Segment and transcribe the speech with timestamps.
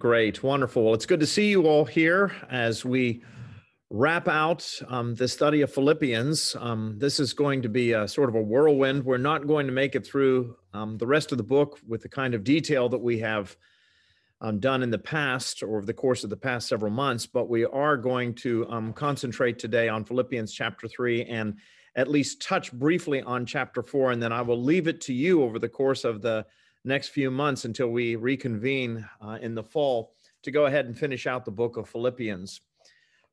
[0.00, 0.84] Great, wonderful.
[0.84, 3.24] Well, it's good to see you all here as we
[3.90, 6.54] wrap out um, the study of Philippians.
[6.60, 9.04] Um, this is going to be a sort of a whirlwind.
[9.04, 12.08] We're not going to make it through um, the rest of the book with the
[12.08, 13.56] kind of detail that we have
[14.40, 17.48] um, done in the past or over the course of the past several months, but
[17.48, 21.56] we are going to um, concentrate today on Philippians chapter 3 and
[21.96, 24.12] at least touch briefly on chapter 4.
[24.12, 26.46] And then I will leave it to you over the course of the
[26.88, 30.12] next few months until we reconvene uh, in the fall
[30.42, 32.60] to go ahead and finish out the book of Philippians.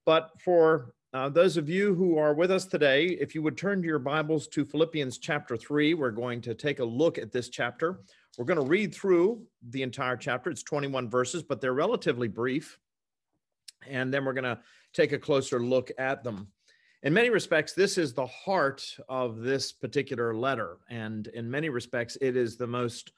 [0.05, 3.81] But for uh, those of you who are with us today, if you would turn
[3.81, 7.49] to your Bibles to Philippians chapter 3, we're going to take a look at this
[7.49, 8.01] chapter.
[8.37, 10.49] We're going to read through the entire chapter.
[10.49, 12.77] It's 21 verses, but they're relatively brief.
[13.87, 14.59] And then we're going to
[14.93, 16.49] take a closer look at them.
[17.03, 20.79] In many respects, this is the heart of this particular letter.
[20.89, 23.13] And in many respects, it is the most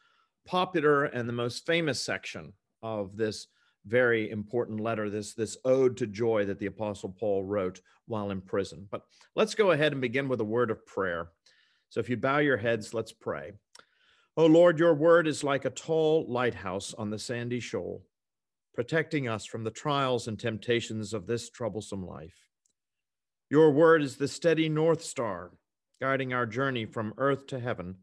[0.47, 3.47] popular and the most famous section of this
[3.85, 8.41] very important letter, this, this ode to joy that the Apostle Paul wrote while in
[8.41, 8.87] prison.
[8.89, 9.03] But
[9.35, 11.29] let's go ahead and begin with a word of prayer.
[11.89, 13.51] So if you bow your heads, let's pray.
[14.35, 18.03] Oh Lord, your word is like a tall lighthouse on the sandy shoal,
[18.73, 22.35] protecting us from the trials and temptations of this troublesome life.
[23.49, 25.51] Your word is the steady North Star,
[26.01, 27.95] guiding our journey from earth to heaven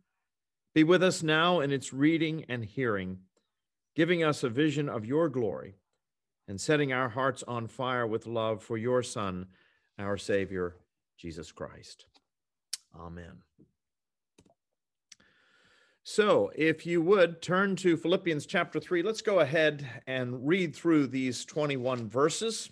[0.74, 3.18] be with us now in its reading and hearing,
[3.94, 5.76] giving us a vision of your glory
[6.48, 9.46] and setting our hearts on fire with love for your Son,
[9.98, 10.76] our Savior,
[11.16, 12.06] Jesus Christ.
[12.98, 13.42] Amen.
[16.02, 21.06] So, if you would turn to Philippians chapter 3, let's go ahead and read through
[21.06, 22.68] these 21 verses,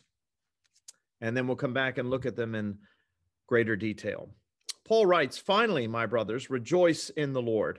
[1.21, 2.79] and then we'll come back and look at them in
[3.47, 4.29] greater detail.
[4.85, 7.79] Paul writes, Finally, my brothers, rejoice in the Lord.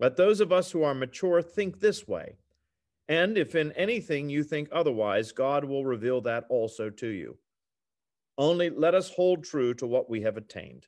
[0.00, 2.36] Let those of us who are mature think this way.
[3.08, 7.38] And if in anything you think otherwise, God will reveal that also to you.
[8.36, 10.86] Only let us hold true to what we have attained.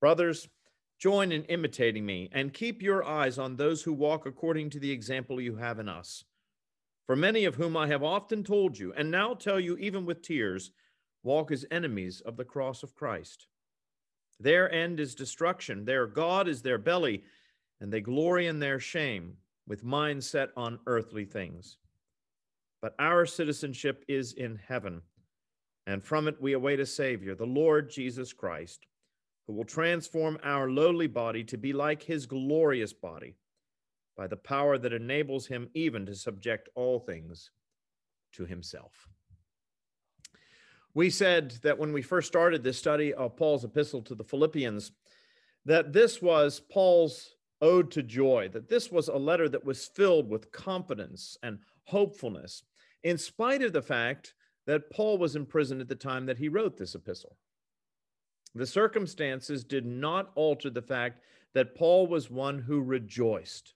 [0.00, 0.48] Brothers,
[0.98, 4.90] join in imitating me and keep your eyes on those who walk according to the
[4.90, 6.24] example you have in us.
[7.06, 10.22] For many of whom I have often told you, and now tell you even with
[10.22, 10.72] tears,
[11.22, 13.46] walk as enemies of the cross of Christ.
[14.40, 17.22] Their end is destruction, their God is their belly
[17.80, 19.36] and they glory in their shame
[19.66, 21.78] with minds set on earthly things.
[22.80, 25.02] But our citizenship is in heaven,
[25.86, 28.86] and from it we await a Savior, the Lord Jesus Christ,
[29.46, 33.36] who will transform our lowly body to be like his glorious body
[34.16, 37.50] by the power that enables him even to subject all things
[38.32, 39.08] to himself.
[40.94, 44.92] We said that when we first started this study of Paul's epistle to the Philippians,
[45.64, 50.28] that this was Paul's ode to joy, that this was a letter that was filled
[50.28, 52.62] with confidence and hopefulness,
[53.02, 54.34] in spite of the fact
[54.66, 57.36] that Paul was in prison at the time that he wrote this epistle.
[58.54, 61.22] The circumstances did not alter the fact
[61.54, 63.74] that Paul was one who rejoiced.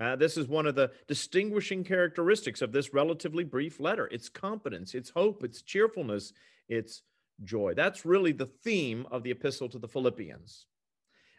[0.00, 4.94] Uh, this is one of the distinguishing characteristics of this relatively brief letter its confidence,
[4.94, 6.32] its hope, its cheerfulness,
[6.68, 7.02] its
[7.42, 7.74] joy.
[7.74, 10.66] That's really the theme of the epistle to the Philippians.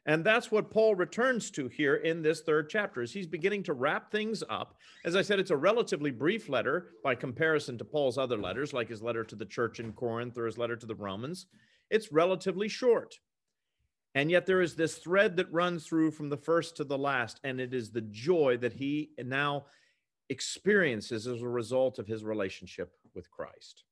[0.05, 3.73] And that's what Paul returns to here in this third chapter as he's beginning to
[3.73, 4.77] wrap things up.
[5.05, 8.89] As I said, it's a relatively brief letter by comparison to Paul's other letters, like
[8.89, 11.47] his letter to the church in Corinth or his letter to the Romans.
[11.89, 13.19] It's relatively short.
[14.15, 17.39] And yet there is this thread that runs through from the first to the last,
[17.43, 19.65] and it is the joy that he now
[20.29, 23.83] experiences as a result of his relationship with Christ.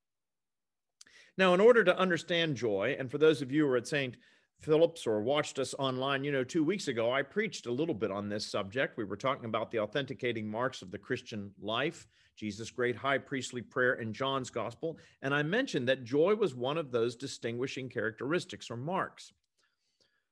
[1.36, 4.16] Now, in order to understand joy, and for those of you who are at St.
[4.60, 8.10] Philip's or watched us online, you know, two weeks ago, I preached a little bit
[8.10, 8.96] on this subject.
[8.96, 13.62] We were talking about the authenticating marks of the Christian life, Jesus' great high priestly
[13.62, 14.98] prayer in John's gospel.
[15.22, 19.32] And I mentioned that joy was one of those distinguishing characteristics or marks.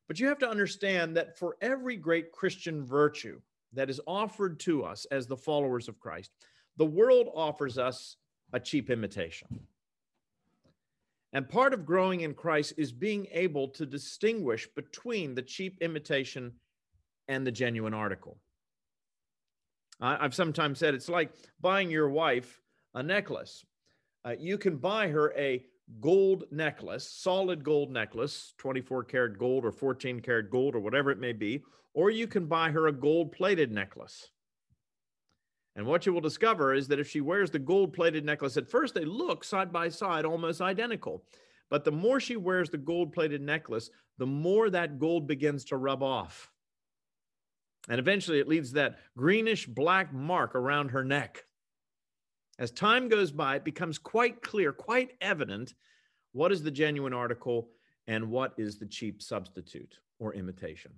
[0.08, 3.40] But you have to understand that for every great Christian virtue
[3.72, 6.32] that is offered to us as the followers of Christ,
[6.76, 8.16] the world offers us
[8.52, 9.66] a cheap imitation.
[11.36, 16.52] And part of growing in Christ is being able to distinguish between the cheap imitation
[17.28, 18.38] and the genuine article.
[20.00, 22.62] I've sometimes said it's like buying your wife
[22.94, 23.66] a necklace.
[24.24, 25.62] Uh, you can buy her a
[26.00, 31.20] gold necklace, solid gold necklace, 24 karat gold or 14 karat gold or whatever it
[31.20, 31.62] may be,
[31.92, 34.30] or you can buy her a gold plated necklace.
[35.76, 38.68] And what you will discover is that if she wears the gold plated necklace, at
[38.68, 41.22] first they look side by side almost identical.
[41.68, 45.76] But the more she wears the gold plated necklace, the more that gold begins to
[45.76, 46.50] rub off.
[47.88, 51.44] And eventually it leaves that greenish black mark around her neck.
[52.58, 55.74] As time goes by, it becomes quite clear, quite evident
[56.32, 57.68] what is the genuine article
[58.06, 60.92] and what is the cheap substitute or imitation.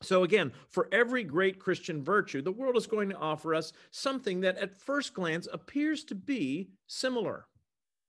[0.00, 4.40] So, again, for every great Christian virtue, the world is going to offer us something
[4.42, 7.46] that at first glance appears to be similar,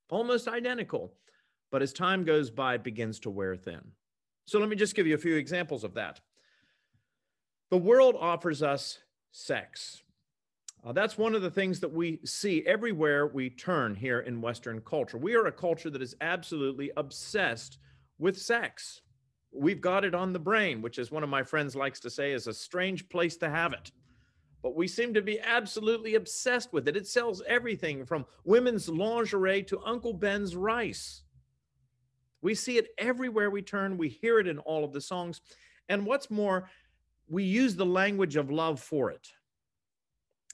[0.10, 1.16] almost identical,
[1.72, 3.82] but as time goes by, it begins to wear thin.
[4.46, 6.20] So, let me just give you a few examples of that.
[7.72, 9.00] The world offers us
[9.32, 10.04] sex.
[10.84, 14.80] Uh, that's one of the things that we see everywhere we turn here in Western
[14.82, 15.18] culture.
[15.18, 17.80] We are a culture that is absolutely obsessed
[18.18, 19.02] with sex.
[19.52, 22.32] We've got it on the brain, which, as one of my friends likes to say,
[22.34, 23.92] is a strange place to have it.
[24.62, 26.98] But we seem to be absolutely obsessed with it.
[26.98, 31.24] It sells everything from women's lingerie to Uncle Ben's rice.
[32.42, 33.98] We see it everywhere we turn.
[33.98, 35.42] We hear it in all of the songs.
[35.88, 36.70] And what's more,
[37.28, 39.30] we use the language of love for it.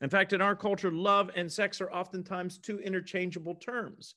[0.02, 4.16] In fact, in our culture, love and sex are oftentimes two interchangeable terms.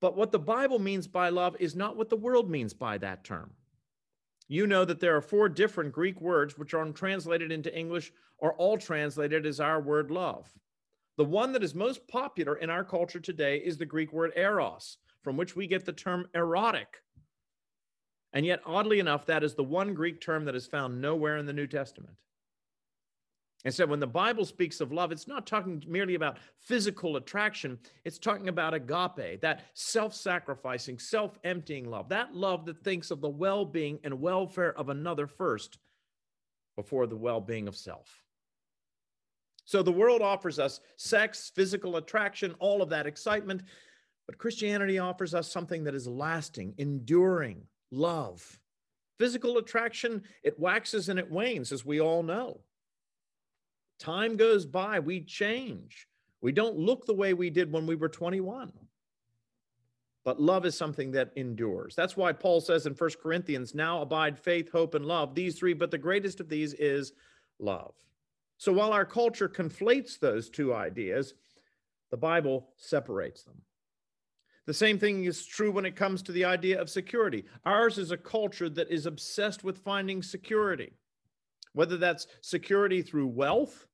[0.00, 3.24] But what the Bible means by love is not what the world means by that
[3.24, 3.52] term.
[4.46, 8.54] You know that there are four different Greek words which are translated into English or
[8.54, 10.48] all translated as our word love.
[11.16, 14.98] The one that is most popular in our culture today is the Greek word eros,
[15.22, 17.02] from which we get the term erotic.
[18.32, 21.46] And yet, oddly enough, that is the one Greek term that is found nowhere in
[21.46, 22.14] the New Testament.
[23.64, 27.78] And so when the Bible speaks of love, it's not talking merely about physical attraction,
[28.04, 33.20] it's talking about agape, that self sacrificing, self emptying love, that love that thinks of
[33.20, 35.78] the well being and welfare of another first
[36.76, 38.22] before the well being of self.
[39.64, 43.62] So the world offers us sex, physical attraction, all of that excitement,
[44.26, 48.60] but Christianity offers us something that is lasting, enduring love.
[49.18, 52.60] Physical attraction, it waxes and it wanes, as we all know.
[53.98, 56.06] Time goes by, we change.
[56.40, 58.72] We don't look the way we did when we were 21.
[60.24, 61.94] But love is something that endures.
[61.94, 65.72] That's why Paul says in First Corinthians, now abide faith, hope, and love, these three,
[65.72, 67.12] but the greatest of these is
[67.58, 67.94] love.
[68.58, 71.34] So while our culture conflates those two ideas,
[72.10, 73.62] the Bible separates them.
[74.66, 77.44] The same thing is true when it comes to the idea of security.
[77.64, 80.92] Ours is a culture that is obsessed with finding security,
[81.78, 83.86] whether that's security through wealth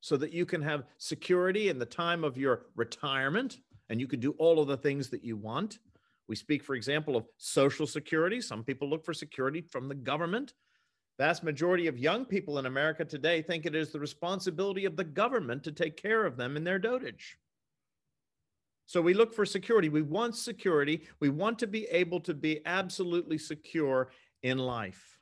[0.00, 4.20] so that you can have security in the time of your retirement and you can
[4.20, 5.80] do all of the things that you want.
[6.28, 8.40] We speak, for example, of social security.
[8.40, 10.54] Some people look for security from the government.
[11.18, 15.02] Vast majority of young people in America today think it is the responsibility of the
[15.02, 17.34] government to take care of them in their dotage.
[18.86, 19.88] So we look for security.
[19.88, 21.02] We want security.
[21.18, 24.12] We want to be able to be absolutely secure
[24.44, 25.13] in life.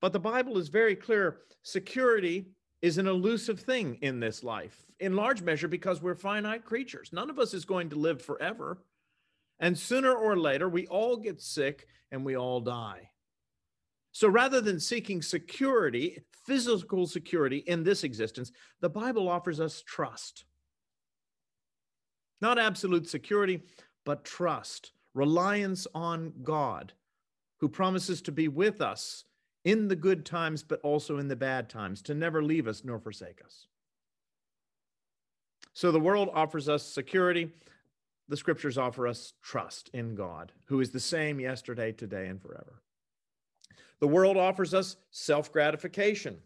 [0.00, 2.46] But the Bible is very clear security
[2.82, 7.10] is an elusive thing in this life, in large measure because we're finite creatures.
[7.12, 8.82] None of us is going to live forever.
[9.58, 13.10] And sooner or later, we all get sick and we all die.
[14.12, 20.44] So rather than seeking security, physical security in this existence, the Bible offers us trust.
[22.40, 23.62] Not absolute security,
[24.04, 26.92] but trust, reliance on God,
[27.60, 29.24] who promises to be with us
[29.66, 33.00] in the good times, but also in the bad times, to never leave us nor
[33.00, 33.66] forsake us.
[35.74, 37.50] So the world offers us security.
[38.28, 42.80] The scriptures offer us trust in God, who is the same yesterday, today, and forever.
[43.98, 46.38] The world offers us self gratification.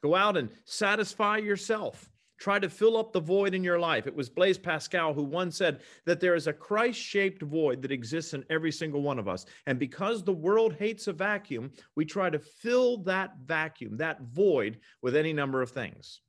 [0.00, 2.08] Go out and satisfy yourself.
[2.38, 4.06] Try to fill up the void in your life.
[4.06, 7.92] It was Blaise Pascal who once said that there is a Christ shaped void that
[7.92, 9.44] exists in every single one of us.
[9.66, 14.78] And because the world hates a vacuum, we try to fill that vacuum, that void,
[15.02, 16.20] with any number of things.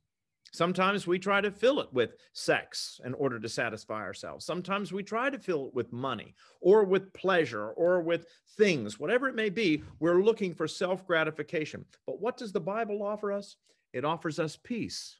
[0.52, 4.44] Sometimes we try to fill it with sex in order to satisfy ourselves.
[4.44, 8.26] Sometimes we try to fill it with money or with pleasure or with
[8.56, 9.84] things, whatever it may be.
[10.00, 11.84] We're looking for self gratification.
[12.04, 13.56] But what does the Bible offer us?
[13.92, 15.16] It offers us peace.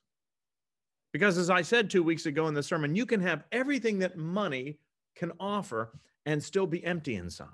[1.13, 4.17] Because as I said two weeks ago in the sermon, you can have everything that
[4.17, 4.79] money
[5.17, 5.93] can offer
[6.27, 7.49] and still be empty inside.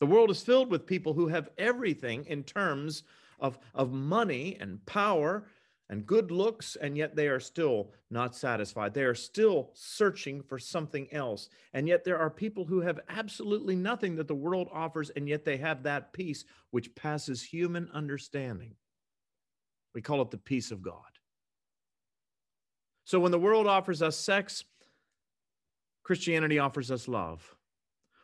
[0.00, 3.02] The world is filled with people who have everything in terms
[3.40, 5.46] of, of money and power
[5.88, 8.92] and good looks, and yet they are still not satisfied.
[8.92, 11.48] They are still searching for something else.
[11.74, 15.44] And yet there are people who have absolutely nothing that the world offers, and yet
[15.44, 18.74] they have that peace which passes human understanding.
[19.94, 21.15] We call it the peace of God.
[23.06, 24.64] So when the world offers us sex,
[26.02, 27.54] Christianity offers us love.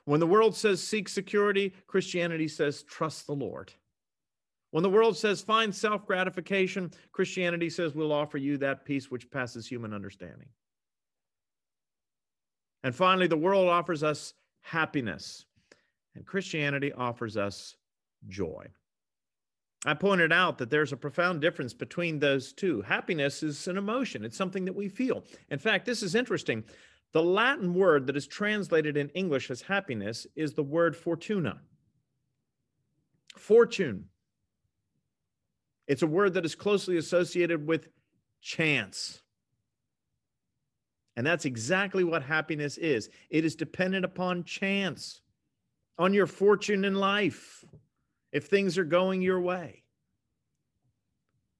[0.07, 3.73] When the world says seek security, Christianity says trust the Lord.
[4.73, 9.31] When the world says find self gratification, Christianity says we'll offer you that peace which
[9.31, 10.49] passes human understanding.
[12.83, 15.45] And finally, the world offers us happiness,
[16.17, 17.77] and Christianity offers us
[18.29, 18.67] joy.
[19.85, 22.83] I pointed out that there's a profound difference between those two.
[22.83, 25.25] Happiness is an emotion, it's something that we feel.
[25.51, 26.65] In fact, this is interesting.
[27.12, 31.61] The Latin word that is translated in English as happiness is the word fortuna.
[33.37, 34.07] Fortune.
[35.87, 37.89] It's a word that is closely associated with
[38.41, 39.21] chance.
[41.17, 45.21] And that's exactly what happiness is it is dependent upon chance,
[45.99, 47.65] on your fortune in life
[48.33, 49.83] if things are going your way.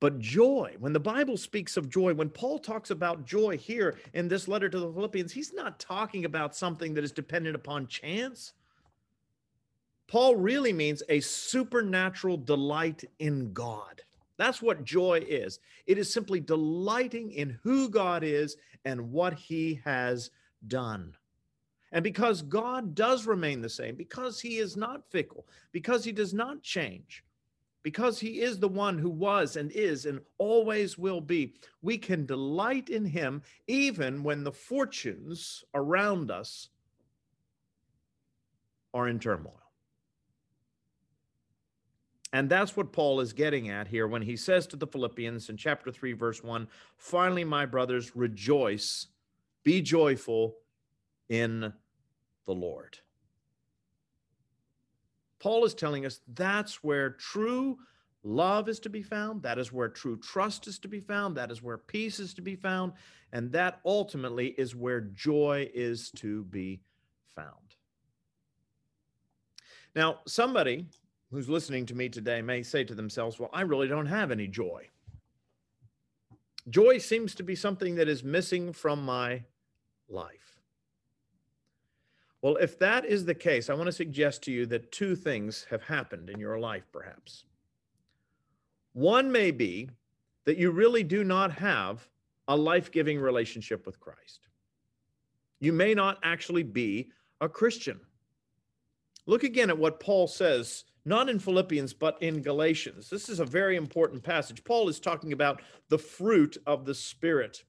[0.01, 4.27] But joy, when the Bible speaks of joy, when Paul talks about joy here in
[4.27, 8.53] this letter to the Philippians, he's not talking about something that is dependent upon chance.
[10.09, 14.03] Paul really means a supernatural delight in God.
[14.39, 15.61] That's what joy is.
[15.87, 20.31] It is simply delighting in who God is and what he has
[20.67, 21.15] done.
[21.93, 26.33] And because God does remain the same, because he is not fickle, because he does
[26.33, 27.23] not change,
[27.83, 32.25] because he is the one who was and is and always will be, we can
[32.25, 36.71] delight in him even when the fortunes around us
[38.95, 39.59] are in turmoil.
[42.35, 45.59] And that's what Paul is getting at here when he says to the Philippians in
[45.59, 49.09] chapter 3, verse 1 finally, my brothers, rejoice,
[49.65, 50.57] be joyful
[51.29, 51.73] in
[52.47, 52.99] the Lord.
[55.39, 57.79] Paul is telling us that's where true
[58.23, 59.43] love is to be found.
[59.43, 61.37] That is where true trust is to be found.
[61.37, 62.93] That is where peace is to be found.
[63.33, 66.81] And that ultimately is where joy is to be
[67.35, 67.49] found.
[69.95, 70.87] Now, somebody
[71.31, 74.47] who's listening to me today may say to themselves, Well, I really don't have any
[74.47, 74.89] joy.
[76.69, 79.43] Joy seems to be something that is missing from my
[80.09, 80.52] life.
[82.43, 85.65] Well, if that is the case, I want to suggest to you that two things
[85.71, 87.45] have happened in your life, perhaps.
[88.95, 89.89] One may be
[90.45, 92.09] that you really do not have
[92.49, 94.49] a life giving relationship with Christ.
[95.61, 98.01] You may not actually be a Christian.
[99.27, 103.09] Look again at what Paul says, not in Philippians, but in Galatians.
[103.09, 104.65] This is a very important passage.
[104.65, 107.63] Paul is talking about the fruit of the Spirit.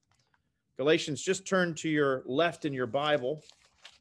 [0.78, 3.44] Galatians, just turn to your left in your Bible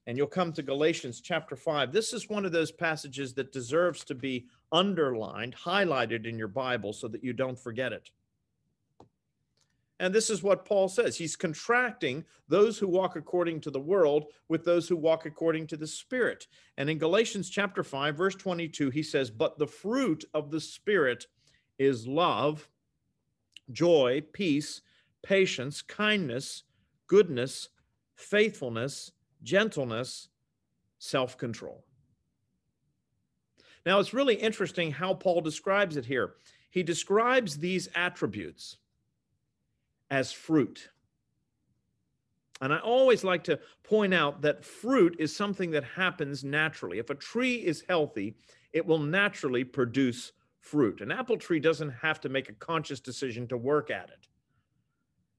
[0.07, 1.93] and you'll come to Galatians chapter 5.
[1.93, 6.93] This is one of those passages that deserves to be underlined, highlighted in your Bible
[6.93, 8.11] so that you don't forget it.
[10.01, 11.17] And this is what Paul says.
[11.17, 15.77] He's contracting those who walk according to the world with those who walk according to
[15.77, 16.49] the Spirit.
[16.77, 21.27] And in Galatians chapter 5, verse 22, he says, But the fruit of the Spirit
[21.79, 22.69] is love,
[23.71, 24.81] joy, peace,
[25.23, 26.65] patience, kindness,
[27.07, 27.69] goodness,
[28.17, 30.29] faithfulness, gentleness,
[30.99, 31.85] self control.
[33.85, 36.35] Now, it's really interesting how Paul describes it here.
[36.71, 38.77] He describes these attributes
[40.11, 40.89] as fruit.
[42.61, 46.99] And I always like to point out that fruit is something that happens naturally.
[46.99, 48.37] If a tree is healthy,
[48.73, 51.01] it will naturally produce fruit.
[51.01, 54.29] An apple tree doesn't have to make a conscious decision to work at it,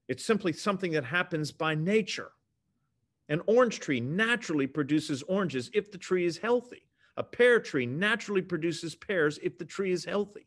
[0.06, 2.32] it's simply something that happens by nature.
[3.28, 6.82] An orange tree naturally produces oranges if the tree is healthy.
[7.16, 10.46] A pear tree naturally produces pears if the tree is healthy.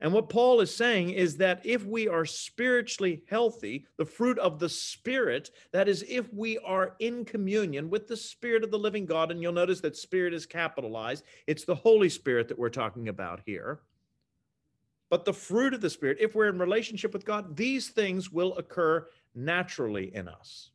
[0.00, 4.58] And what Paul is saying is that if we are spiritually healthy, the fruit of
[4.58, 9.06] the Spirit, that is, if we are in communion with the Spirit of the living
[9.06, 13.08] God, and you'll notice that Spirit is capitalized, it's the Holy Spirit that we're talking
[13.08, 13.80] about here.
[15.08, 18.56] But the fruit of the Spirit, if we're in relationship with God, these things will
[18.58, 20.72] occur naturally in us.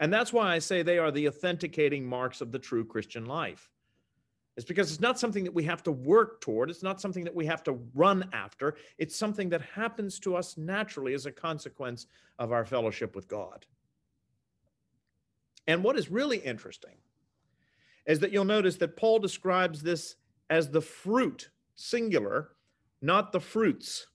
[0.00, 3.70] And that's why I say they are the authenticating marks of the true Christian life
[4.56, 6.70] It's because it's not something that we have to work toward.
[6.70, 8.76] It's not something that we have to run after.
[8.98, 12.06] It's something that happens to us naturally as a consequence
[12.38, 13.64] of our fellowship with God.
[15.66, 16.96] And what is really interesting
[18.06, 20.16] is that you'll notice that Paul describes this
[20.48, 22.50] as the fruit, singular,
[23.00, 24.06] not the fruits.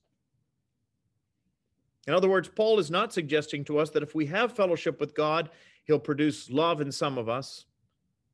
[2.08, 5.16] In other words, Paul is not suggesting to us that if we have fellowship with
[5.16, 5.50] God,
[5.86, 7.66] he'll produce love in some of us,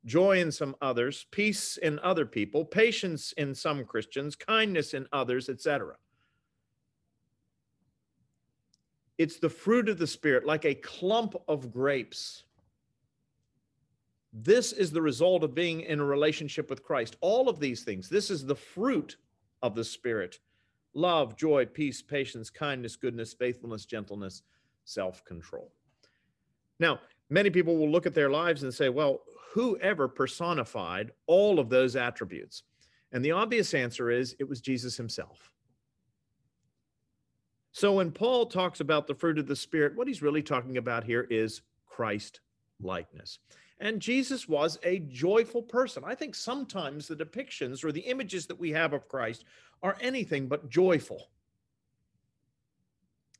[0.05, 5.47] joy in some others, peace in other people, patience in some Christians, kindness in others,
[5.47, 5.95] etc.
[9.17, 12.43] It's the fruit of the Spirit, like a clump of grapes.
[14.33, 17.17] This is the result of being in a relationship with Christ.
[17.21, 19.17] All of these things, this is the fruit
[19.61, 20.39] of the Spirit
[20.93, 24.43] love, joy, peace, patience, kindness, goodness, faithfulness, gentleness,
[24.85, 25.71] self control.
[26.79, 29.21] Now, many people will look at their lives and say, well,
[29.53, 32.63] whoever personified all of those attributes?
[33.11, 35.51] And the obvious answer is it was Jesus himself.
[37.73, 41.03] So when Paul talks about the fruit of the Spirit, what he's really talking about
[41.03, 42.41] here is Christ
[42.81, 43.39] likeness.
[43.79, 46.03] And Jesus was a joyful person.
[46.05, 49.45] I think sometimes the depictions or the images that we have of Christ
[49.83, 51.29] are anything but joyful.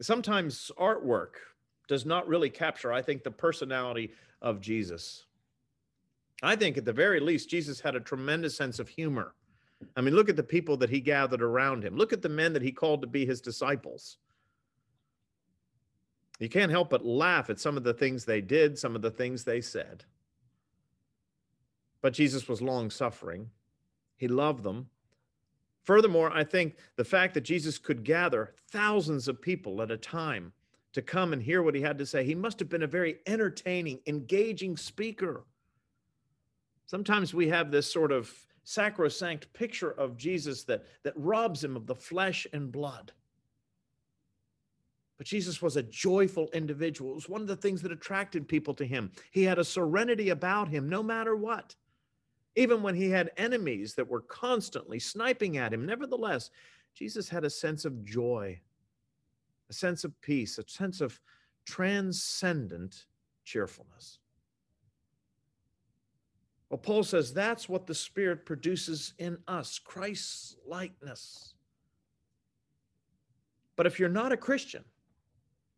[0.02, 1.36] Sometimes artwork
[1.88, 5.26] does not really capture, I think, the personality of Jesus.
[6.42, 9.36] I think at the very least, Jesus had a tremendous sense of humor.
[9.96, 11.96] I mean, look at the people that he gathered around him.
[11.96, 14.18] Look at the men that he called to be his disciples.
[16.40, 19.12] You can't help but laugh at some of the things they did, some of the
[19.12, 20.06] things they said.
[22.02, 23.52] But Jesus was long suffering,
[24.18, 24.90] he loved them.
[25.84, 30.54] Furthermore, I think the fact that Jesus could gather thousands of people at a time
[30.94, 33.18] to come and hear what he had to say, he must have been a very
[33.26, 35.46] entertaining, engaging speaker.
[36.86, 38.32] Sometimes we have this sort of
[38.64, 43.12] sacrosanct picture of Jesus that, that robs him of the flesh and blood.
[45.18, 47.12] But Jesus was a joyful individual.
[47.12, 49.12] It was one of the things that attracted people to him.
[49.32, 51.76] He had a serenity about him no matter what.
[52.56, 56.50] Even when he had enemies that were constantly sniping at him, nevertheless,
[56.94, 58.60] Jesus had a sense of joy,
[59.70, 61.20] a sense of peace, a sense of
[61.66, 63.06] transcendent
[63.46, 64.20] cheerfulness.
[66.70, 71.54] Well, Paul says that's what the Spirit produces in us Christ's likeness.
[73.76, 74.84] But if you're not a Christian,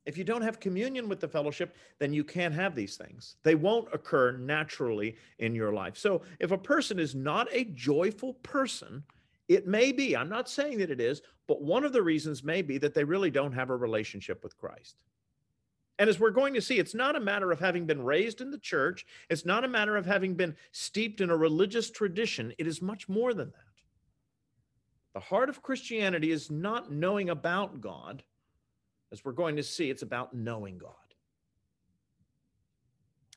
[0.05, 3.37] if you don't have communion with the fellowship, then you can't have these things.
[3.43, 5.97] They won't occur naturally in your life.
[5.97, 9.03] So if a person is not a joyful person,
[9.47, 12.61] it may be, I'm not saying that it is, but one of the reasons may
[12.61, 14.97] be that they really don't have a relationship with Christ.
[15.99, 18.51] And as we're going to see, it's not a matter of having been raised in
[18.51, 22.53] the church, it's not a matter of having been steeped in a religious tradition.
[22.57, 23.73] It is much more than that.
[25.13, 28.23] The heart of Christianity is not knowing about God.
[29.13, 30.89] As we're going to see, it's about knowing God.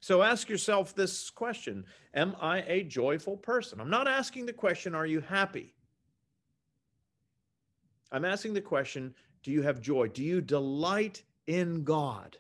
[0.01, 1.85] So ask yourself this question
[2.15, 3.79] Am I a joyful person?
[3.79, 5.75] I'm not asking the question, Are you happy?
[8.11, 10.09] I'm asking the question, Do you have joy?
[10.09, 12.39] Do you delight in God?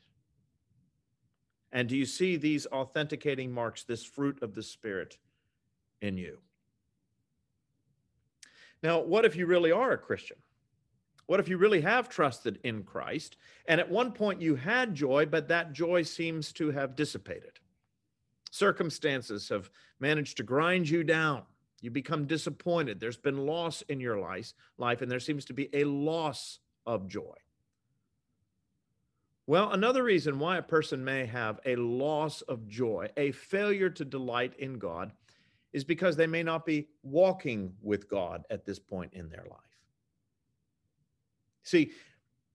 [1.72, 5.18] And do you see these authenticating marks, this fruit of the Spirit
[6.01, 6.38] in you?
[8.83, 10.38] Now, what if you really are a Christian?
[11.26, 13.36] What if you really have trusted in Christ
[13.66, 17.58] and at one point you had joy, but that joy seems to have dissipated?
[18.50, 21.42] Circumstances have managed to grind you down.
[21.82, 23.00] You become disappointed.
[23.00, 27.08] There's been loss in your life, life, and there seems to be a loss of
[27.08, 27.34] joy.
[29.48, 34.04] Well, another reason why a person may have a loss of joy, a failure to
[34.04, 35.12] delight in God,
[35.72, 39.65] is because they may not be walking with God at this point in their life.
[41.66, 41.90] See,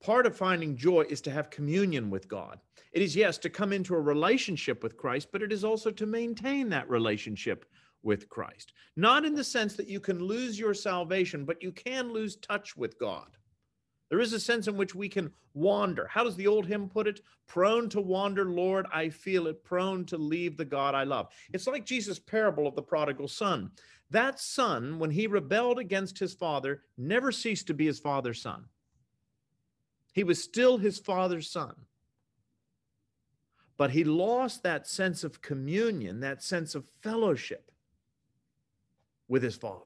[0.02, 2.60] part of finding joy is to have communion with God.
[2.93, 6.06] It is, yes, to come into a relationship with Christ, but it is also to
[6.06, 7.65] maintain that relationship
[8.04, 8.71] with Christ.
[8.95, 12.78] Not in the sense that you can lose your salvation, but you can lose touch
[12.78, 13.28] with God.
[14.10, 16.08] There is a sense in which we can wander.
[16.08, 17.21] How does the old hymn put it?
[17.47, 21.28] Prone to wander, Lord, I feel it, prone to leave the God I love.
[21.54, 23.71] It's like Jesus' parable of the prodigal son.
[24.10, 28.65] That son, when he rebelled against his father, never ceased to be his father's son.
[30.12, 31.76] He was still his father's son.
[33.78, 37.71] But he lost that sense of communion, that sense of fellowship
[39.28, 39.86] with his father.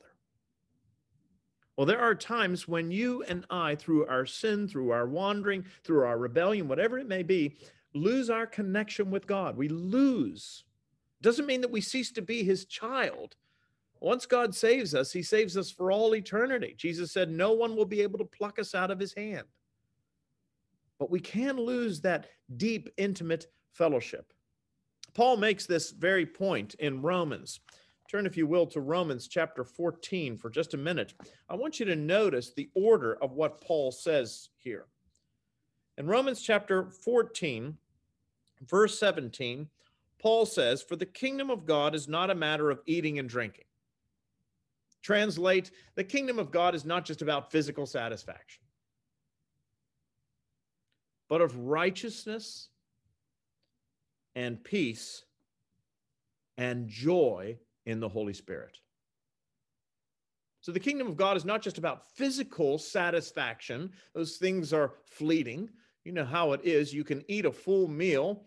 [1.78, 6.04] Well, there are times when you and I, through our sin, through our wandering, through
[6.06, 7.58] our rebellion, whatever it may be,
[7.94, 9.58] lose our connection with God.
[9.58, 10.64] We lose.
[11.22, 13.36] Doesn't mean that we cease to be his child.
[14.00, 16.76] Once God saves us, he saves us for all eternity.
[16.78, 19.46] Jesus said, No one will be able to pluck us out of his hand.
[21.00, 22.28] But we can lose that
[22.58, 24.32] deep, intimate fellowship.
[25.14, 27.60] Paul makes this very point in Romans.
[28.10, 31.14] Turn, if you will, to Romans chapter 14 for just a minute.
[31.50, 34.86] I want you to notice the order of what Paul says here.
[35.98, 37.78] In Romans chapter 14,
[38.68, 39.68] verse 17,
[40.20, 43.66] Paul says, For the kingdom of God is not a matter of eating and drinking.
[45.02, 48.64] Translate, the kingdom of God is not just about physical satisfaction,
[51.30, 52.70] but of righteousness
[54.36, 55.24] and peace
[56.58, 58.78] and joy in the Holy Spirit.
[60.62, 65.70] So the kingdom of God is not just about physical satisfaction, those things are fleeting.
[66.04, 66.94] You know how it is.
[66.94, 68.46] You can eat a full meal,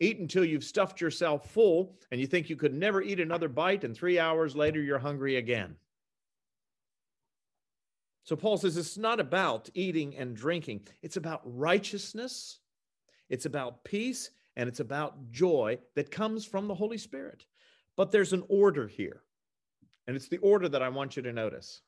[0.00, 3.84] eat until you've stuffed yourself full, and you think you could never eat another bite,
[3.84, 5.76] and three hours later, you're hungry again.
[8.26, 12.58] So Paul says it's not about eating and drinking, it's about righteousness,
[13.28, 17.46] it's about peace, and it's about joy that comes from the Holy Spirit.
[17.94, 19.22] But there's an order here,
[20.08, 21.82] and it's the order that I want you to notice.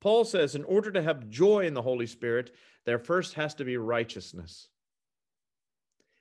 [0.00, 2.54] Paul says, in order to have joy in the Holy Spirit,
[2.86, 4.68] there first has to be righteousness.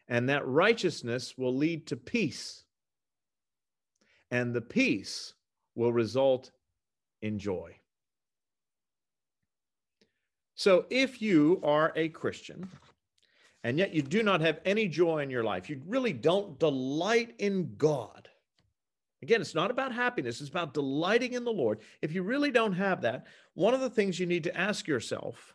[0.09, 2.65] And that righteousness will lead to peace.
[4.31, 5.33] And the peace
[5.75, 6.51] will result
[7.21, 7.77] in joy.
[10.63, 12.69] So if you are a Christian,
[13.65, 17.35] and yet you do not have any joy in your life, you really don't delight
[17.37, 18.29] in God.
[19.21, 21.81] Again, it's not about happiness, it's about delighting in the Lord.
[22.01, 25.53] If you really don't have that, one of the things you need to ask yourself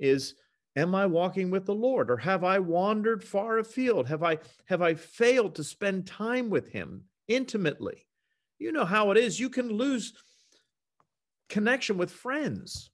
[0.00, 0.34] is
[0.74, 4.08] am I walking with the Lord or have I wandered far afield?
[4.08, 8.08] Have I have I failed to spend time with him intimately?
[8.58, 9.38] You know how it is.
[9.38, 10.12] You can lose
[11.48, 12.90] connection with friends.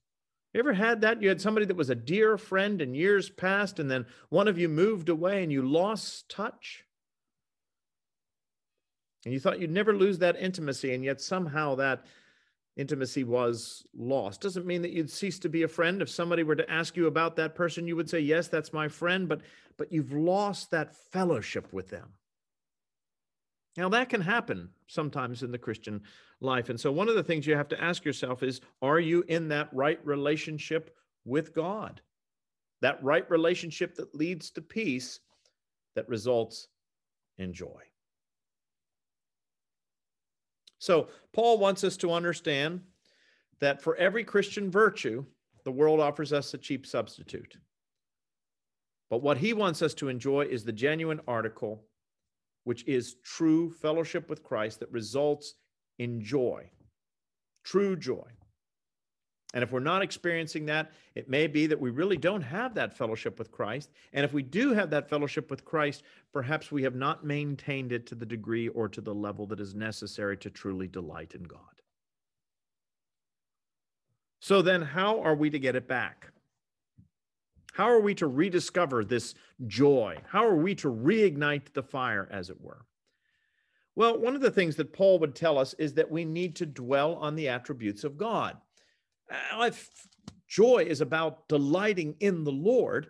[0.55, 1.21] You ever had that?
[1.21, 4.57] You had somebody that was a dear friend in years past, and then one of
[4.57, 6.85] you moved away and you lost touch?
[9.25, 12.05] And you thought you'd never lose that intimacy, and yet somehow that
[12.77, 14.39] intimacy was lost.
[14.39, 16.01] Doesn't mean that you'd cease to be a friend.
[16.01, 18.87] If somebody were to ask you about that person, you would say, Yes, that's my
[18.87, 19.41] friend, but
[19.75, 22.13] but you've lost that fellowship with them.
[23.77, 26.01] Now, that can happen sometimes in the Christian
[26.39, 26.69] life.
[26.69, 29.49] And so, one of the things you have to ask yourself is Are you in
[29.49, 32.01] that right relationship with God?
[32.81, 35.19] That right relationship that leads to peace,
[35.95, 36.67] that results
[37.37, 37.81] in joy.
[40.79, 42.81] So, Paul wants us to understand
[43.59, 45.25] that for every Christian virtue,
[45.65, 47.57] the world offers us a cheap substitute.
[49.09, 51.83] But what he wants us to enjoy is the genuine article
[52.65, 55.53] which is true fellowship with Christ that results
[55.97, 56.69] in joy,
[57.63, 58.27] true joy.
[59.53, 62.97] And if we're not experiencing that, it may be that we really don't have that
[62.97, 63.89] fellowship with Christ.
[64.11, 68.05] And if we do have that fellowship with Christ, perhaps we have not maintained it
[68.07, 71.59] to the degree or to the level that is necessary to truly delight in God.
[74.41, 76.33] So then, how are we to get it back?
[77.75, 79.33] How are we to rediscover this
[79.67, 80.19] joy?
[80.29, 82.85] How are we to reignite the fire, as it were?
[83.97, 86.65] Well, one of the things that Paul would tell us is that we need to
[86.65, 88.55] dwell on the attributes of God.
[89.29, 89.89] Uh, if
[90.47, 93.07] joy is about delighting in the Lord,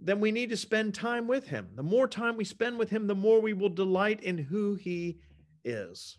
[0.00, 1.68] then we need to spend time with Him.
[1.76, 5.20] The more time we spend with Him, the more we will delight in who He
[5.64, 6.18] is.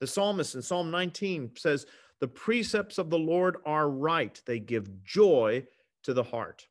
[0.00, 1.86] The psalmist in Psalm 19 says,
[2.18, 5.68] The precepts of the Lord are right, they give joy
[6.04, 6.66] to the heart.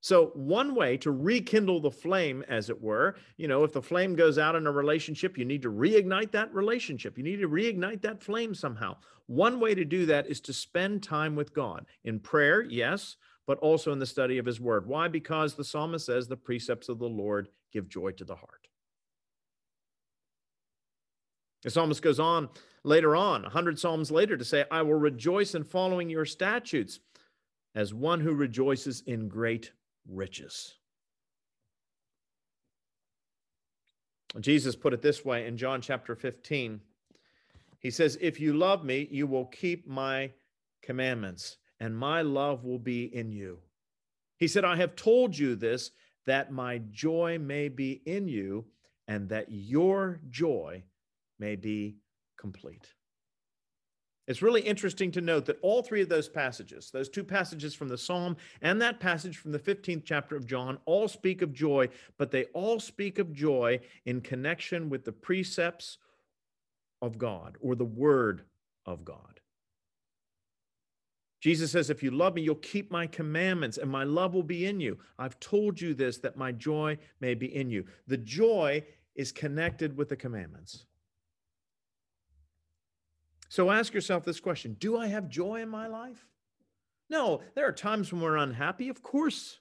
[0.00, 4.14] So, one way to rekindle the flame, as it were, you know, if the flame
[4.14, 7.16] goes out in a relationship, you need to reignite that relationship.
[7.16, 8.96] You need to reignite that flame somehow.
[9.28, 13.56] One way to do that is to spend time with God in prayer, yes, but
[13.60, 14.86] also in the study of his word.
[14.86, 15.08] Why?
[15.08, 18.68] Because the psalmist says the precepts of the Lord give joy to the heart.
[21.62, 22.50] The psalmist goes on
[22.84, 27.00] later on, 100 psalms later, to say, I will rejoice in following your statutes
[27.74, 29.72] as one who rejoices in great
[30.08, 30.74] riches.
[34.40, 36.80] Jesus put it this way in John chapter 15.
[37.78, 40.32] He says, If you love me, you will keep my
[40.82, 43.58] commandments, and my love will be in you.
[44.38, 45.90] He said, I have told you this
[46.26, 48.64] that my joy may be in you,
[49.06, 50.82] and that your joy
[51.38, 51.96] may be
[52.38, 52.94] complete.
[54.26, 57.88] It's really interesting to note that all three of those passages, those two passages from
[57.88, 61.88] the Psalm and that passage from the 15th chapter of John, all speak of joy,
[62.16, 65.98] but they all speak of joy in connection with the precepts
[67.02, 68.44] of God or the Word
[68.86, 69.40] of God.
[71.42, 74.64] Jesus says, If you love me, you'll keep my commandments, and my love will be
[74.64, 74.98] in you.
[75.18, 77.84] I've told you this that my joy may be in you.
[78.06, 78.82] The joy
[79.14, 80.86] is connected with the commandments.
[83.54, 86.26] So ask yourself this question Do I have joy in my life?
[87.08, 89.60] No, there are times when we're unhappy, of course.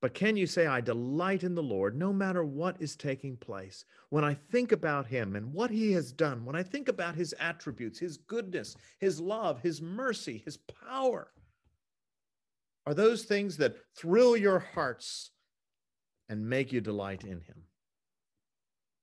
[0.00, 3.84] But can you say, I delight in the Lord no matter what is taking place?
[4.08, 7.34] When I think about Him and what He has done, when I think about His
[7.38, 11.30] attributes, His goodness, His love, His mercy, His power,
[12.86, 15.30] are those things that thrill your hearts
[16.26, 17.59] and make you delight in Him?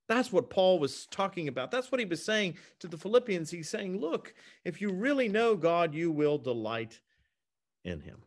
[0.08, 1.70] That's what Paul was talking about.
[1.70, 3.52] That's what he was saying to the Philippians.
[3.52, 7.02] He's saying, look, if you really know God, you will delight
[7.84, 8.24] in him.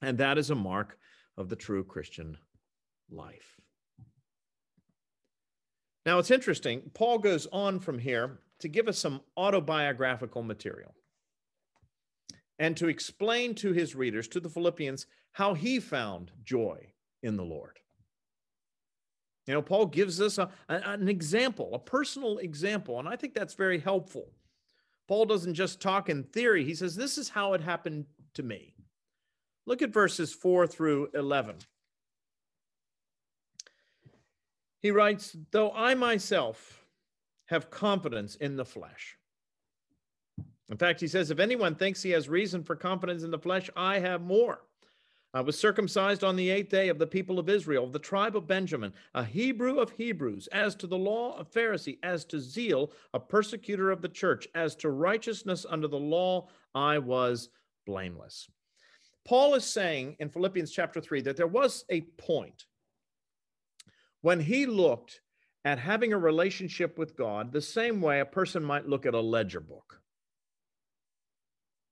[0.00, 0.98] And that is a mark
[1.36, 2.38] of the true Christian
[3.10, 3.60] life.
[6.06, 6.90] Now, it's interesting.
[6.92, 10.94] Paul goes on from here to give us some autobiographical material
[12.58, 16.88] and to explain to his readers, to the Philippians, how he found joy
[17.22, 17.80] in the Lord.
[19.46, 23.54] You know, Paul gives us a, an example, a personal example, and I think that's
[23.54, 24.26] very helpful.
[25.06, 28.74] Paul doesn't just talk in theory, he says, This is how it happened to me.
[29.66, 31.56] Look at verses 4 through 11.
[34.80, 36.86] He writes, Though I myself
[37.46, 39.18] have confidence in the flesh.
[40.70, 43.68] In fact, he says, If anyone thinks he has reason for confidence in the flesh,
[43.76, 44.62] I have more.
[45.34, 48.36] I was circumcised on the eighth day of the people of Israel, of the tribe
[48.36, 52.92] of Benjamin, a Hebrew of Hebrews, as to the law, a Pharisee, as to zeal,
[53.12, 57.48] a persecutor of the church, as to righteousness under the law, I was
[57.84, 58.48] blameless.
[59.24, 62.66] Paul is saying in Philippians chapter 3 that there was a point
[64.20, 65.20] when he looked
[65.64, 69.20] at having a relationship with God the same way a person might look at a
[69.20, 70.00] ledger book.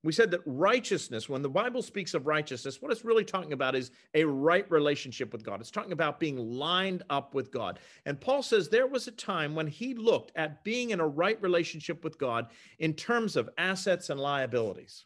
[0.05, 3.77] We said that righteousness, when the Bible speaks of righteousness, what it's really talking about
[3.77, 5.61] is a right relationship with God.
[5.61, 7.79] It's talking about being lined up with God.
[8.05, 11.41] And Paul says there was a time when he looked at being in a right
[11.41, 12.49] relationship with God
[12.81, 15.05] in terms of assets and liabilities.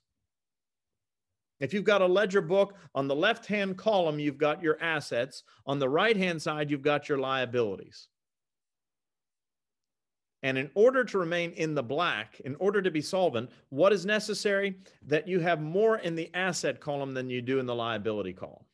[1.61, 5.42] If you've got a ledger book, on the left hand column, you've got your assets.
[5.66, 8.09] On the right hand side, you've got your liabilities.
[10.46, 14.06] And in order to remain in the black, in order to be solvent, what is
[14.06, 14.76] necessary?
[15.04, 18.64] That you have more in the asset column than you do in the liability column.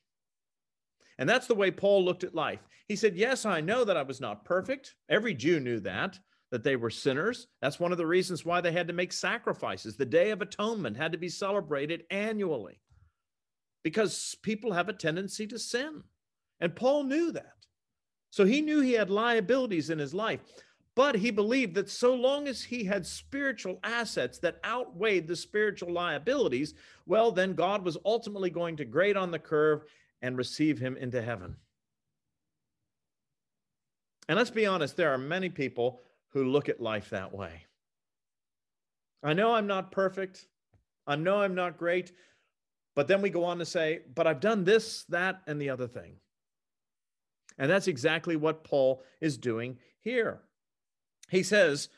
[1.17, 2.61] And that's the way Paul looked at life.
[2.89, 4.97] He said, Yes, I know that I was not perfect.
[5.09, 6.19] Every Jew knew that,
[6.51, 7.47] that they were sinners.
[7.63, 9.97] That's one of the reasons why they had to make sacrifices.
[9.97, 12.83] The Day of Atonement had to be celebrated annually
[13.83, 16.03] because people have a tendency to sin.
[16.61, 17.55] And Paul knew that.
[18.29, 20.41] So he knew he had liabilities in his life.
[20.95, 25.91] But he believed that so long as he had spiritual assets that outweighed the spiritual
[25.91, 26.75] liabilities,
[27.07, 29.85] well, then God was ultimately going to grade on the curve
[30.21, 31.57] and receive him into heaven.
[34.29, 37.65] And let's be honest, there are many people who look at life that way.
[39.23, 40.47] I know I'm not perfect.
[41.07, 42.13] I know I'm not great.
[42.95, 45.87] But then we go on to say, but I've done this, that, and the other
[45.87, 46.17] thing.
[47.59, 50.43] And that's exactly what Paul is doing here.
[51.33, 51.89] He says,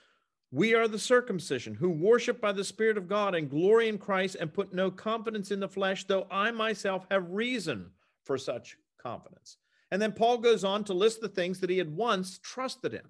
[0.53, 4.37] We are the circumcision who worship by the Spirit of God and glory in Christ
[4.39, 7.91] and put no confidence in the flesh, though I myself have reason
[8.23, 9.57] for such confidence.
[9.91, 13.03] And then Paul goes on to list the things that he had once trusted in.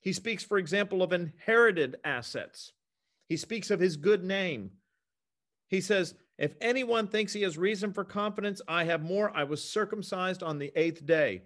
[0.00, 2.72] He speaks, for example, of inherited assets.
[3.28, 4.70] He speaks of his good name.
[5.68, 9.30] He says, If anyone thinks he has reason for confidence, I have more.
[9.36, 11.42] I was circumcised on the eighth day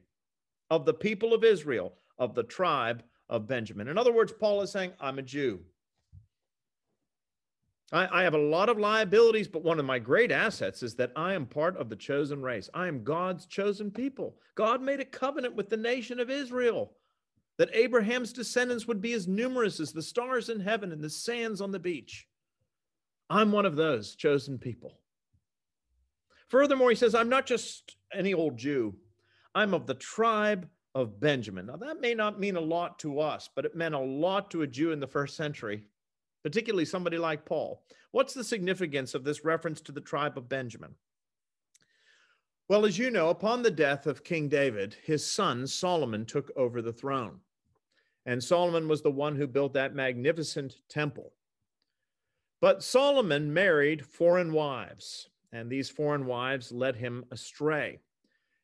[0.71, 3.89] of the people of Israel, of the tribe of Benjamin.
[3.89, 5.61] In other words, Paul is saying, I'm a Jew.
[7.93, 11.13] I, I, have a lot of liabilities, but one of my great assets is that
[11.17, 12.69] I am part of the chosen race.
[12.75, 14.37] I am God's chosen people.
[14.55, 16.93] God made a covenant with the nation of Israel
[17.59, 21.61] that Abraham's descendants would be as numerous as the stars in heaven and the sands
[21.61, 22.27] on the beach.
[23.29, 24.99] I'm one of those chosen people.
[26.49, 28.95] Furthermore, he says, I'm not just any old Jew,
[29.55, 31.67] I'm of the tribe of Benjamin.
[31.67, 34.63] Now, that may not mean a lot to us, but it meant a lot to
[34.63, 35.85] a Jew in the first century,
[36.43, 37.83] particularly somebody like Paul.
[38.11, 40.95] What's the significance of this reference to the tribe of Benjamin?
[42.69, 46.83] Well, as you know, upon the death of King David, his son Solomon took over
[46.83, 47.41] the throne.
[48.27, 51.33] And Solomon was the one who built that magnificent temple.
[52.61, 58.01] But Solomon married foreign wives, and these foreign wives led him astray.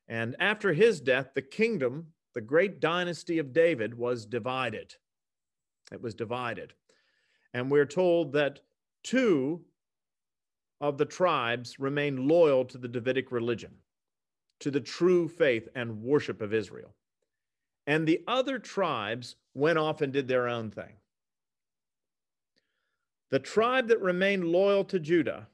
[0.09, 4.95] And after his death, the kingdom, the great dynasty of David, was divided.
[5.91, 6.75] It was divided.
[7.55, 8.61] And we're told that
[9.03, 9.63] two
[10.83, 13.71] of the tribes remained loyal to the Davidic religion,
[14.61, 16.95] to the true faith and worship of Israel.
[17.87, 20.93] And the other tribes went off and did their own thing.
[23.31, 25.49] The tribe that remained loyal to Judah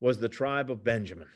[0.00, 1.28] was the tribe of Benjamin.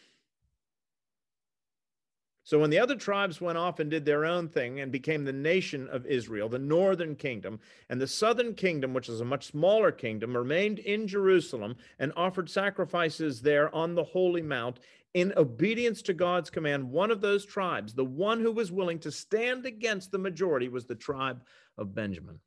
[2.48, 5.34] So when the other tribes went off and did their own thing and became the
[5.34, 9.92] nation of Israel, the northern kingdom, and the southern kingdom, which is a much smaller
[9.92, 14.80] kingdom, remained in Jerusalem and offered sacrifices there on the Holy Mount
[15.12, 19.12] in obedience to God's command, one of those tribes, the one who was willing to
[19.12, 21.42] stand against the majority, was the tribe
[21.76, 22.40] of Benjamin.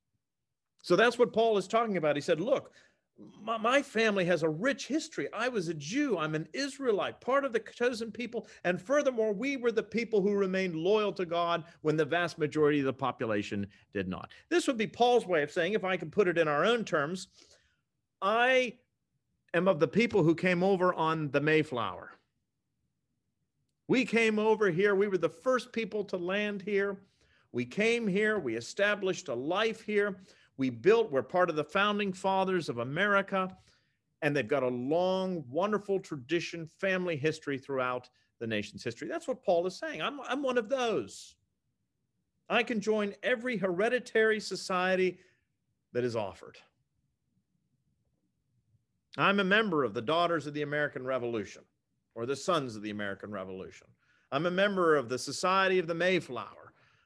[0.82, 2.16] So that's what Paul is talking about.
[2.16, 2.74] He said, Look,
[3.44, 5.28] my, my, family has a rich history.
[5.34, 6.18] I was a Jew.
[6.18, 8.48] I'm an Israelite, part of the chosen people.
[8.64, 12.80] And furthermore, we were the people who remained loyal to God when the vast majority
[12.80, 14.32] of the population did not.
[14.50, 16.84] This would be Paul's way of saying, if I can put it in our own
[16.84, 17.28] terms,
[18.22, 18.76] I
[19.54, 22.12] am of the people who came over on the Mayflower.
[23.88, 24.96] We came over here.
[24.96, 26.98] We were the first people to land here.
[27.52, 28.40] We came here.
[28.40, 30.22] We established a life here.
[30.58, 33.56] We built, we're part of the founding fathers of America,
[34.22, 38.10] and they've got a long, wonderful tradition, family history throughout
[38.40, 39.08] the nation's history.
[39.08, 40.02] That's what Paul is saying.
[40.02, 41.36] I'm, I'm one of those.
[42.50, 45.20] I can join every hereditary society
[45.94, 46.58] that is offered.
[49.18, 51.64] I'm a member of the Daughters of the American Revolution
[52.16, 53.88] or the Sons of the American Revolution.
[54.32, 56.61] I'm a member of the Society of the Mayflower.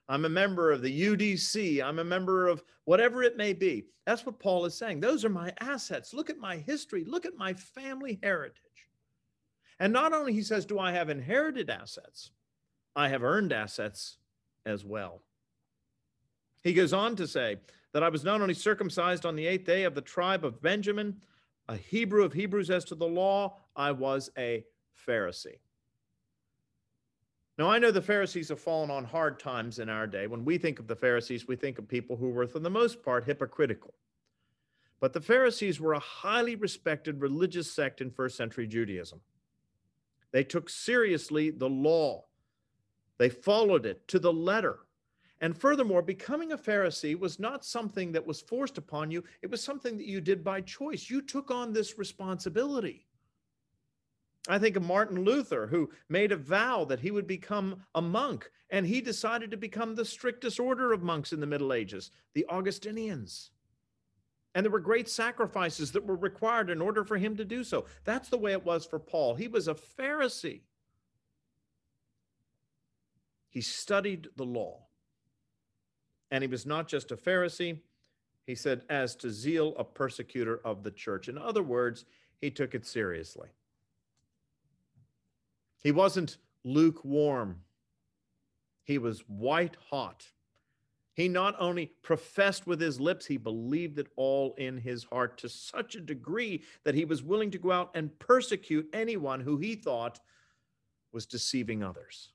[0.08, 1.84] I'm a member of the UDC.
[1.84, 3.86] I'm a member of whatever it may be.
[4.06, 5.00] That's what Paul is saying.
[5.00, 6.14] Those are my assets.
[6.14, 7.04] Look at my history.
[7.06, 8.62] Look at my family heritage.
[9.80, 12.32] And not only, he says, do I have inherited assets,
[12.96, 14.18] I have earned assets
[14.66, 15.22] as well.
[16.64, 17.58] He goes on to say
[17.94, 21.22] that I was not only circumcised on the eighth day of the tribe of Benjamin,
[21.68, 24.64] a Hebrew of Hebrews as to the law, I was a
[25.08, 25.60] Pharisee.
[27.58, 30.28] Now, I know the Pharisees have fallen on hard times in our day.
[30.28, 33.02] When we think of the Pharisees, we think of people who were, for the most
[33.02, 33.94] part, hypocritical.
[35.00, 39.22] But the Pharisees were a highly respected religious sect in first century Judaism.
[40.32, 42.26] They took seriously the law,
[43.18, 44.80] they followed it to the letter.
[45.42, 49.62] And furthermore, becoming a Pharisee was not something that was forced upon you, it was
[49.62, 51.10] something that you did by choice.
[51.10, 53.06] You took on this responsibility.
[54.48, 58.50] I think of Martin Luther, who made a vow that he would become a monk,
[58.70, 62.46] and he decided to become the strictest order of monks in the Middle Ages, the
[62.50, 63.52] Augustinians.
[64.54, 67.86] And there were great sacrifices that were required in order for him to do so.
[68.04, 69.36] That's the way it was for Paul.
[69.36, 70.62] He was a Pharisee.
[73.50, 74.84] He studied the law.
[76.32, 77.80] And he was not just a Pharisee,
[78.46, 81.28] he said, as to zeal, a persecutor of the church.
[81.28, 82.06] In other words,
[82.40, 83.50] he took it seriously.
[85.86, 87.62] He wasn't lukewarm,
[88.86, 90.26] he was white hot.
[91.14, 95.48] He not only professed with his lips, he believed it all in his heart to
[95.48, 99.76] such a degree that he was willing to go out and persecute anyone who he
[99.76, 100.20] thought
[101.12, 102.32] was deceiving others.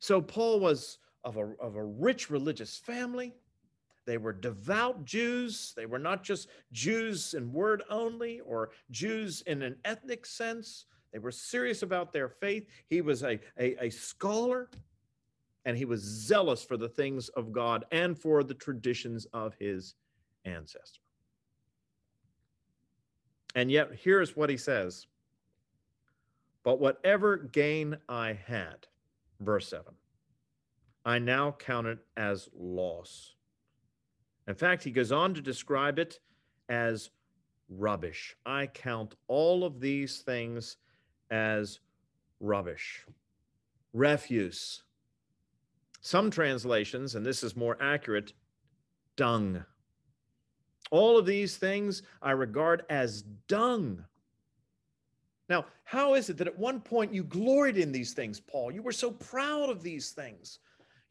[0.00, 3.32] So Paul was of a, of a rich religious family.
[4.06, 5.72] They were devout Jews.
[5.76, 10.86] They were not just Jews in word only or Jews in an ethnic sense.
[11.12, 12.66] They were serious about their faith.
[12.88, 14.70] He was a, a, a scholar
[15.64, 19.94] and he was zealous for the things of God and for the traditions of his
[20.44, 21.00] ancestor.
[23.54, 25.06] And yet, here's what he says
[26.64, 28.86] But whatever gain I had,
[29.40, 29.92] verse 7,
[31.04, 33.34] I now count it as loss.
[34.48, 36.18] In fact, he goes on to describe it
[36.68, 37.10] as
[37.68, 38.34] rubbish.
[38.44, 40.78] I count all of these things
[41.32, 41.80] as
[42.38, 43.04] rubbish,
[43.92, 44.82] refuse.
[46.02, 48.34] Some translations, and this is more accurate,
[49.16, 49.64] dung.
[50.90, 54.04] All of these things I regard as dung.
[55.48, 58.70] Now, how is it that at one point you gloried in these things, Paul?
[58.70, 60.58] You were so proud of these things.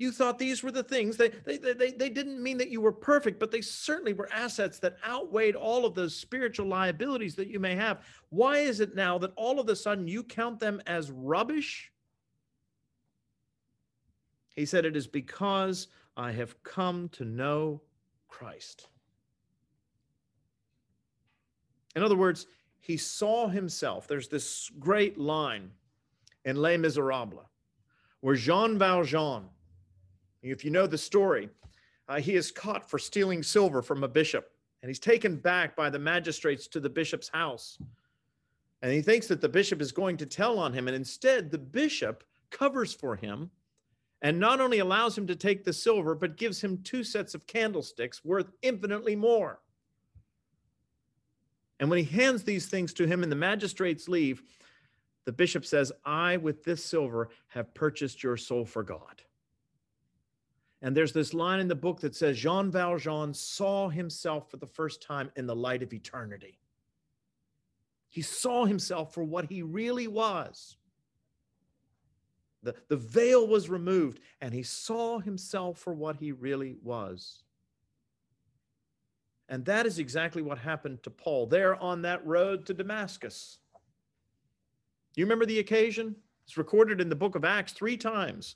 [0.02, 1.16] You thought these were the things.
[1.16, 4.80] They, they, they, they didn't mean that you were perfect, but they certainly were assets
[4.80, 8.04] that outweighed all of those spiritual liabilities that you may have.
[8.30, 11.92] Why is it now that all of a sudden you count them as rubbish?
[14.56, 15.88] He said, It is because
[16.18, 17.84] I have come to know
[18.28, 18.88] Christ.
[21.96, 22.48] In other words,
[22.80, 24.08] he saw himself.
[24.08, 25.70] There's this great line
[26.44, 27.46] in Les Miserables
[28.22, 29.44] where Jean Valjean,
[30.42, 31.50] if you know the story,
[32.08, 35.90] uh, he is caught for stealing silver from a bishop and he's taken back by
[35.90, 37.78] the magistrates to the bishop's house.
[38.82, 40.88] And he thinks that the bishop is going to tell on him.
[40.88, 43.52] And instead, the bishop covers for him
[44.24, 47.46] and not only allows him to take the silver, but gives him two sets of
[47.48, 49.60] candlesticks worth infinitely more.
[51.80, 54.44] And when he hands these things to him and the magistrates leave,
[55.26, 59.24] the bishop says, I, with this silver, have purchased your soul for God.
[60.82, 64.68] And there's this line in the book that says Jean Valjean saw himself for the
[64.68, 66.58] first time in the light of eternity.
[68.10, 70.78] He saw himself for what he really was.
[72.64, 77.44] The, the veil was removed, and he saw himself for what he really was.
[79.50, 83.60] And that is exactly what happened to Paul there on that road to Damascus.
[85.16, 86.16] You remember the occasion?
[86.46, 88.56] It's recorded in the book of Acts three times.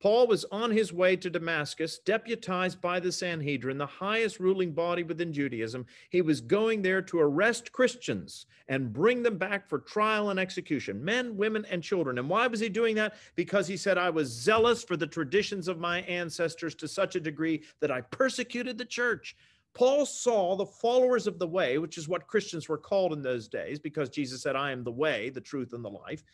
[0.00, 5.02] Paul was on his way to Damascus, deputized by the Sanhedrin, the highest ruling body
[5.02, 5.84] within Judaism.
[6.08, 11.04] He was going there to arrest Christians and bring them back for trial and execution
[11.04, 12.18] men, women, and children.
[12.18, 13.14] And why was he doing that?
[13.34, 17.20] Because he said, I was zealous for the traditions of my ancestors to such a
[17.20, 19.36] degree that I persecuted the church.
[19.74, 23.48] Paul saw the followers of the way, which is what Christians were called in those
[23.48, 26.24] days, because Jesus said, I am the way, the truth, and the life.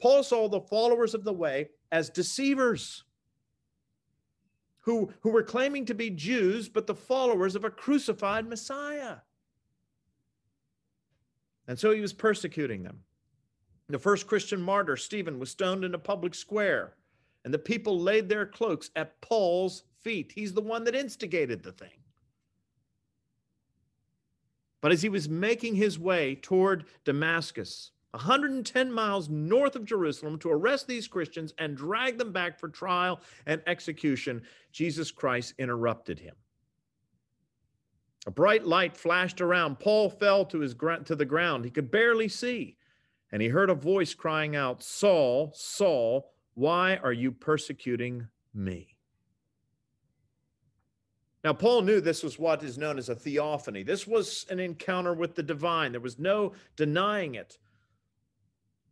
[0.00, 3.04] Paul saw the followers of the way as deceivers
[4.80, 9.18] who, who were claiming to be Jews, but the followers of a crucified Messiah.
[11.68, 12.98] And so he was persecuting them.
[13.88, 16.94] The first Christian martyr, Stephen, was stoned in a public square,
[17.44, 20.32] and the people laid their cloaks at Paul's feet.
[20.34, 22.02] He's the one that instigated the thing.
[24.80, 30.50] But as he was making his way toward Damascus, 110 miles north of Jerusalem to
[30.50, 36.36] arrest these Christians and drag them back for trial and execution, Jesus Christ interrupted him.
[38.26, 39.80] A bright light flashed around.
[39.80, 41.64] Paul fell to, his, to the ground.
[41.64, 42.76] He could barely see.
[43.32, 48.96] And he heard a voice crying out, Saul, Saul, why are you persecuting me?
[51.42, 53.82] Now, Paul knew this was what is known as a theophany.
[53.82, 55.90] This was an encounter with the divine.
[55.90, 57.58] There was no denying it.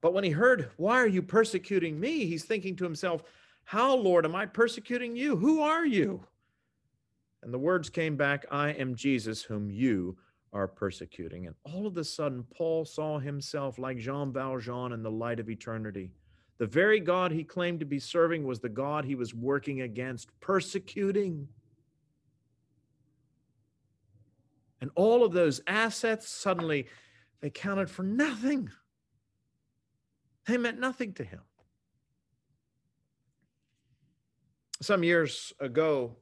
[0.02, 2.26] But when he heard, Why are you persecuting me?
[2.26, 3.22] He's thinking to himself,
[3.64, 5.36] How, Lord, am I persecuting you?
[5.36, 6.26] Who are you?
[7.42, 10.18] And the words came back, I am Jesus, whom you
[10.52, 11.46] are persecuting.
[11.46, 15.48] And all of a sudden, Paul saw himself like Jean Valjean in the light of
[15.48, 16.10] eternity.
[16.58, 20.28] The very God he claimed to be serving was the God he was working against,
[20.40, 21.48] persecuting.
[24.80, 26.86] And all of those assets suddenly
[27.40, 28.70] they counted for nothing.
[30.46, 31.40] They meant nothing to him.
[34.80, 36.16] Some years ago,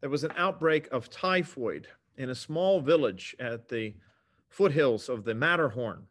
[0.00, 3.94] there was an outbreak of typhoid in a small village at the
[4.48, 6.06] foothills of the Matterhorn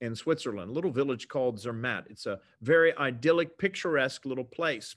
[0.00, 2.06] in Switzerland, a little village called Zermatt.
[2.10, 4.96] It's a very idyllic, picturesque little place.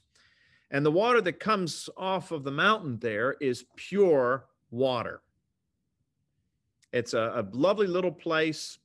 [0.70, 5.22] And the water that comes off of the mountain there is pure water.
[6.92, 8.78] It's a, a lovely little place.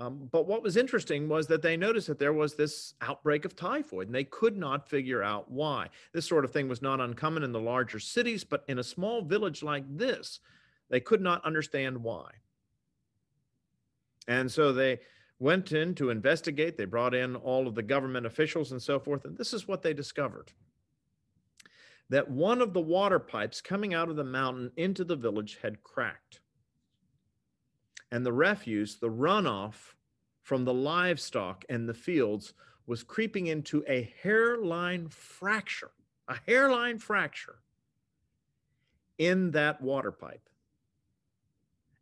[0.00, 3.54] Um, but what was interesting was that they noticed that there was this outbreak of
[3.54, 5.90] typhoid and they could not figure out why.
[6.14, 9.20] This sort of thing was not uncommon in the larger cities, but in a small
[9.20, 10.40] village like this,
[10.88, 12.30] they could not understand why.
[14.26, 15.00] And so they
[15.38, 16.78] went in to investigate.
[16.78, 19.26] They brought in all of the government officials and so forth.
[19.26, 20.50] And this is what they discovered
[22.08, 25.82] that one of the water pipes coming out of the mountain into the village had
[25.84, 26.39] cracked.
[28.10, 29.94] And the refuse, the runoff
[30.42, 32.54] from the livestock and the fields,
[32.86, 35.92] was creeping into a hairline fracture,
[36.26, 37.56] a hairline fracture
[39.18, 40.48] in that water pipe.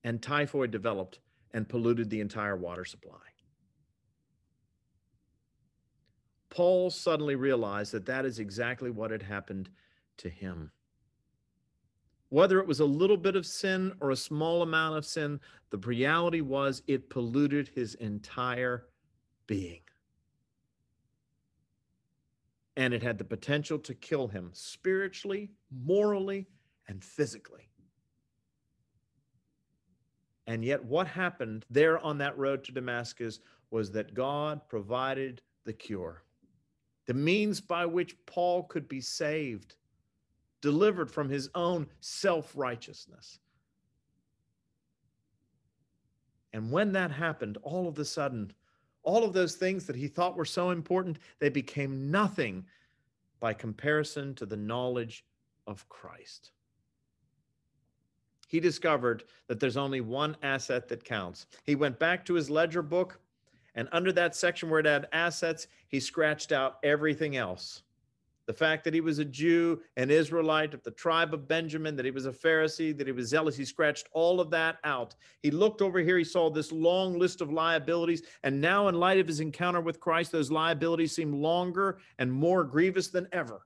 [0.04, 1.18] And typhoid developed
[1.52, 3.18] and polluted the entire water supply.
[6.50, 9.68] Paul suddenly realized that that is exactly what had happened
[10.18, 10.70] to him.
[12.30, 15.78] Whether it was a little bit of sin or a small amount of sin, the
[15.78, 18.86] reality was it polluted his entire
[19.46, 19.80] being.
[22.76, 26.46] And it had the potential to kill him spiritually, morally,
[26.86, 27.68] and physically.
[30.46, 35.72] And yet, what happened there on that road to Damascus was that God provided the
[35.72, 36.22] cure,
[37.06, 39.76] the means by which Paul could be saved,
[40.60, 43.38] delivered from his own self righteousness.
[46.52, 48.52] And when that happened, all of a sudden,
[49.02, 52.64] all of those things that he thought were so important, they became nothing
[53.40, 55.24] by comparison to the knowledge
[55.66, 56.52] of Christ
[58.48, 61.46] he discovered that there's only one asset that counts.
[61.64, 63.20] He went back to his ledger book,
[63.74, 67.82] and under that section where it had assets, he scratched out everything else.
[68.48, 72.04] The fact that he was a Jew, an Israelite of the tribe of Benjamin, that
[72.04, 75.14] he was a Pharisee, that he was zealous, he scratched all of that out.
[75.42, 79.20] He looked over here, he saw this long list of liabilities, and now, in light
[79.20, 83.60] of his encounter with Christ, those liabilities seem longer and more grievous than ever.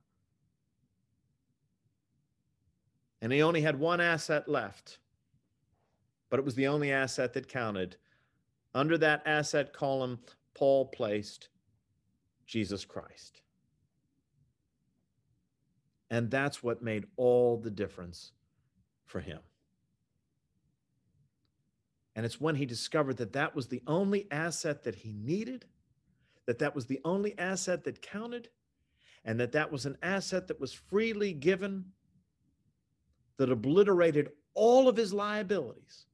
[3.23, 4.99] and he only had one asset left,
[6.29, 7.95] but it was the only asset that counted.
[8.75, 10.19] Under that asset column,
[10.53, 11.47] Paul placed
[12.45, 13.42] Jesus Christ.
[16.13, 18.33] And that's what made all the difference
[19.07, 19.39] for him.
[22.15, 25.65] And it's when he discovered that that was the only asset that he needed,
[26.45, 28.49] that that was the only asset that counted,
[29.25, 31.85] and that that was an asset that was freely given
[33.37, 36.05] that obliterated all of his liabilities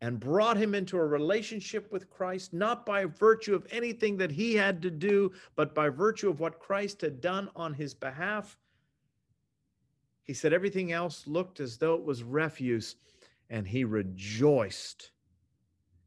[0.00, 4.54] and brought him into a relationship with Christ, not by virtue of anything that he
[4.54, 8.56] had to do, but by virtue of what Christ had done on his behalf.
[10.24, 12.96] He said everything else looked as though it was refuse,
[13.50, 15.10] and he rejoiced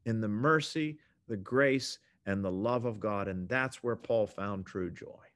[0.04, 0.98] in the mercy,
[1.28, 3.28] the grace, and the love of God.
[3.28, 5.26] And that's where Paul found true joy.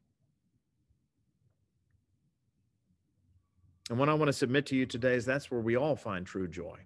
[3.91, 6.24] And what I want to submit to you today is that's where we all find
[6.24, 6.78] true joy.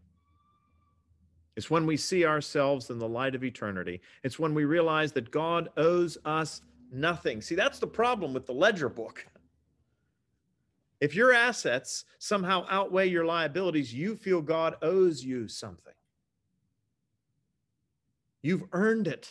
[1.54, 4.00] It's when we see ourselves in the light of eternity.
[4.24, 7.40] It's when we realize that God owes us nothing.
[7.40, 9.26] See, that's the problem with the ledger book.
[11.00, 15.92] If your assets somehow outweigh your liabilities, you feel God owes you something.
[18.42, 19.30] You've earned it.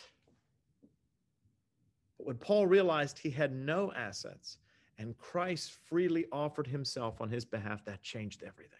[2.18, 4.58] But when Paul realized he had no assets,
[4.98, 8.78] and Christ freely offered himself on his behalf, that changed everything.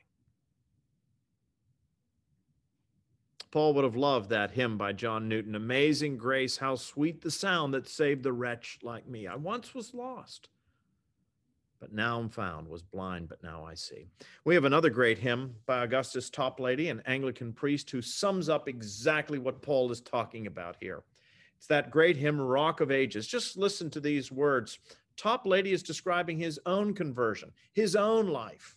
[3.50, 7.72] Paul would have loved that hymn by John Newton Amazing Grace, how sweet the sound
[7.74, 9.28] that saved the wretch like me.
[9.28, 10.48] I once was lost,
[11.80, 14.06] but now I'm found, was blind, but now I see.
[14.44, 19.38] We have another great hymn by Augustus Toplady, an Anglican priest, who sums up exactly
[19.38, 21.02] what Paul is talking about here.
[21.56, 23.26] It's that great hymn, Rock of Ages.
[23.26, 24.78] Just listen to these words
[25.16, 28.76] Toplady is describing his own conversion, his own life.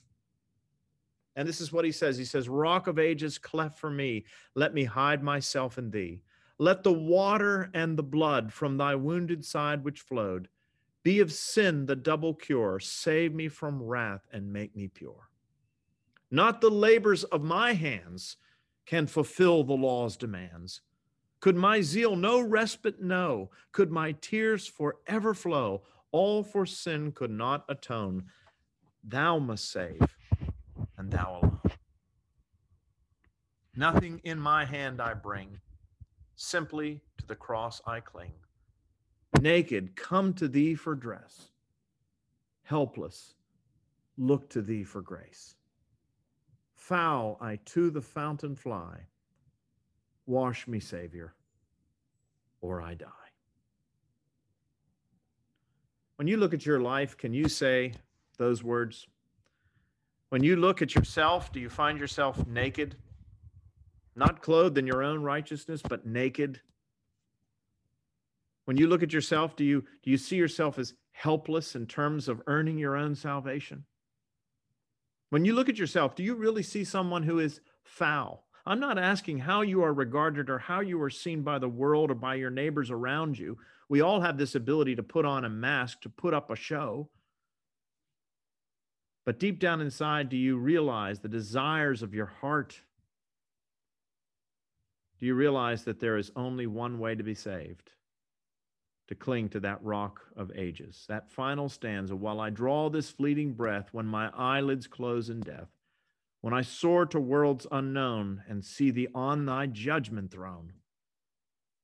[1.36, 4.26] And this is what he says He says, Rock of ages, cleft for me,
[4.56, 6.22] let me hide myself in thee.
[6.60, 10.50] Let the water and the blood from thy wounded side which flowed
[11.08, 12.82] be of sin the double cure.
[12.82, 15.30] Save me from wrath and make me pure.
[16.30, 18.36] Not the labors of my hands
[18.86, 20.82] can fulfill the law's demands.
[21.40, 23.52] Could my zeal no respite know?
[23.72, 25.84] Could my tears forever flow?
[26.12, 28.26] all for sin could not atone.
[29.02, 30.02] Thou must save,
[30.98, 31.62] and thou alone.
[33.78, 35.62] Nothing in my hand I bring,
[36.36, 38.34] simply to the cross I cling.
[39.42, 41.50] Naked, come to thee for dress.
[42.64, 43.36] Helpless,
[44.18, 45.56] look to thee for grace.
[46.76, 49.08] Foul, I to the fountain fly.
[50.26, 51.34] Wash me, Savior,
[52.62, 53.08] or I die.
[56.18, 57.94] When you look at your life, can you say
[58.38, 59.08] those words?
[60.30, 62.96] When you look at yourself, do you find yourself naked?
[64.16, 66.60] Not clothed in your own righteousness, but naked?
[68.68, 72.28] When you look at yourself, do you, do you see yourself as helpless in terms
[72.28, 73.86] of earning your own salvation?
[75.30, 78.44] When you look at yourself, do you really see someone who is foul?
[78.66, 82.12] I'm not asking how you are regarded or how you are seen by the world
[82.12, 83.58] or by your neighbors around you.
[83.88, 87.08] We all have this ability to put on a mask, to put up a show.
[89.26, 92.82] But deep down inside, do you realize the desires of your heart?
[95.22, 97.92] Do you realize that there is only one way to be saved?
[99.08, 103.54] To cling to that rock of ages, that final stanza, while I draw this fleeting
[103.54, 105.70] breath, when my eyelids close in death,
[106.42, 110.74] when I soar to worlds unknown and see thee on thy judgment throne.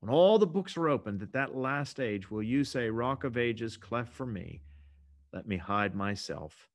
[0.02, 3.38] When all the books are opened at that last age, will you say, Rock of
[3.38, 4.62] ages, cleft for me,
[5.32, 6.68] let me hide myself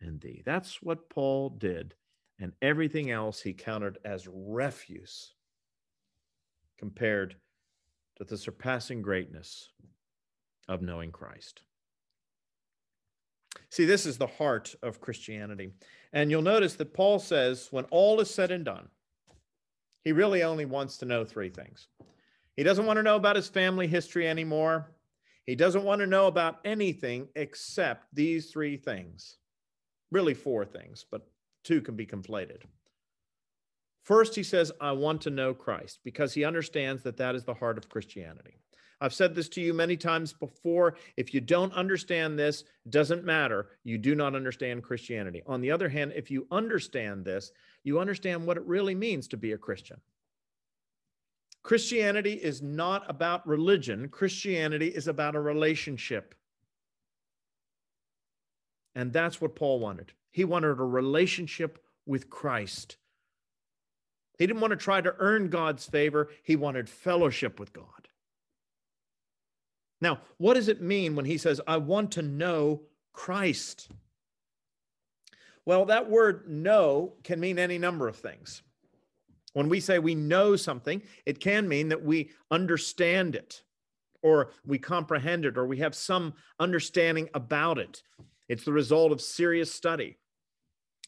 [0.00, 0.42] in thee?
[0.46, 1.94] That's what Paul did,
[2.38, 5.34] and everything else he counted as refuse
[6.78, 7.36] compared
[8.16, 9.70] to the surpassing greatness
[10.68, 11.62] of knowing Christ.
[13.70, 15.70] See, this is the heart of Christianity.
[16.12, 18.88] And you'll notice that Paul says, when all is said and done,
[20.02, 21.88] he really only wants to know three things.
[22.56, 24.92] He doesn't want to know about his family history anymore.
[25.44, 29.38] He doesn't want to know about anything except these three things.
[30.10, 31.26] Really, four things, but
[31.64, 32.62] two can be conflated.
[34.04, 37.54] First, he says, I want to know Christ because he understands that that is the
[37.54, 38.58] heart of Christianity.
[39.00, 40.96] I've said this to you many times before.
[41.16, 43.68] If you don't understand this, doesn't matter.
[43.82, 45.42] You do not understand Christianity.
[45.46, 47.50] On the other hand, if you understand this,
[47.82, 50.00] you understand what it really means to be a Christian.
[51.62, 56.34] Christianity is not about religion, Christianity is about a relationship.
[58.94, 60.12] And that's what Paul wanted.
[60.30, 62.98] He wanted a relationship with Christ.
[64.38, 67.86] He didn't want to try to earn God's favor, he wanted fellowship with God.
[70.00, 72.82] Now, what does it mean when he says, I want to know
[73.12, 73.88] Christ?
[75.64, 78.62] Well, that word know can mean any number of things.
[79.54, 83.62] When we say we know something, it can mean that we understand it
[84.22, 88.02] or we comprehend it or we have some understanding about it.
[88.48, 90.18] It's the result of serious study.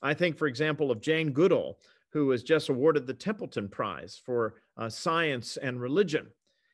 [0.00, 1.78] I think, for example, of Jane Goodall,
[2.16, 6.28] who was just awarded the Templeton Prize for uh, Science and Religion.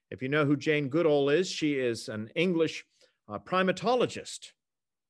[0.08, 2.84] If you know who Jane Goodall is, she is an English
[3.28, 4.52] uh, primatologist.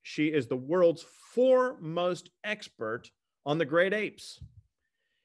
[0.01, 1.05] She is the world's
[1.35, 3.11] foremost expert
[3.45, 4.41] on the great apes.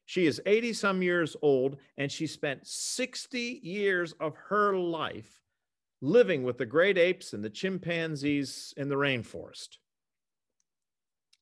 [0.08, 5.40] She is 80 some years old, and she spent 60 years of her life
[6.02, 9.78] living with the great apes and the chimpanzees in the rainforest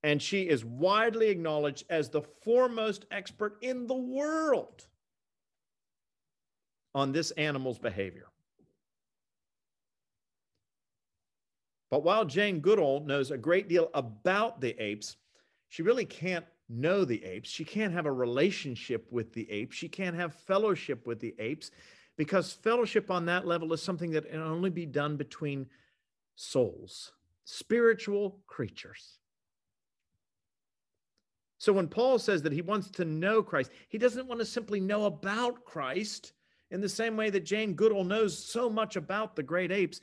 [0.06, 4.86] and she is widely acknowledged as the foremost expert in the world
[6.94, 8.28] on this animal's behavior.
[11.90, 15.18] But while Jane Goodall knows a great deal about the apes,
[15.70, 17.50] she really can't know the apes.
[17.50, 19.76] She can't have a relationship with the apes.
[19.76, 21.72] She can't have fellowship with the apes
[22.16, 25.66] because fellowship on that level is something that can only be done between
[26.36, 27.12] souls,
[27.44, 29.18] spiritual creatures.
[31.58, 34.80] So when Paul says that he wants to know Christ, he doesn't want to simply
[34.80, 36.34] know about Christ
[36.72, 40.02] in the same way that Jane Goodall knows so much about the great apes.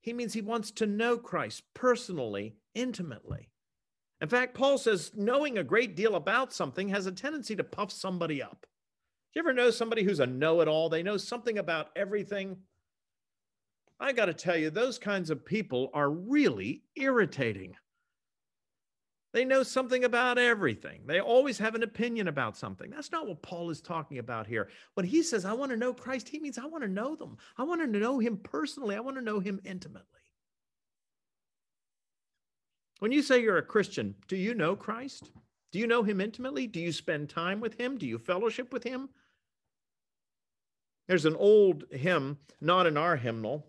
[0.00, 3.50] He means he wants to know Christ personally, intimately.
[4.20, 7.90] In fact, Paul says knowing a great deal about something has a tendency to puff
[7.90, 8.66] somebody up.
[9.32, 10.88] Do you ever know somebody who's a know it all?
[10.88, 12.58] They know something about everything.
[13.98, 17.76] I got to tell you, those kinds of people are really irritating.
[19.32, 21.02] They know something about everything.
[21.06, 22.90] They always have an opinion about something.
[22.90, 24.68] That's not what Paul is talking about here.
[24.94, 27.38] When he says, I want to know Christ, he means I want to know them.
[27.56, 28.96] I want to know him personally.
[28.96, 30.04] I want to know him intimately.
[32.98, 35.30] When you say you're a Christian, do you know Christ?
[35.72, 36.66] Do you know him intimately?
[36.66, 37.98] Do you spend time with him?
[37.98, 39.08] Do you fellowship with him?
[41.06, 43.66] There's an old hymn, not in our hymnal,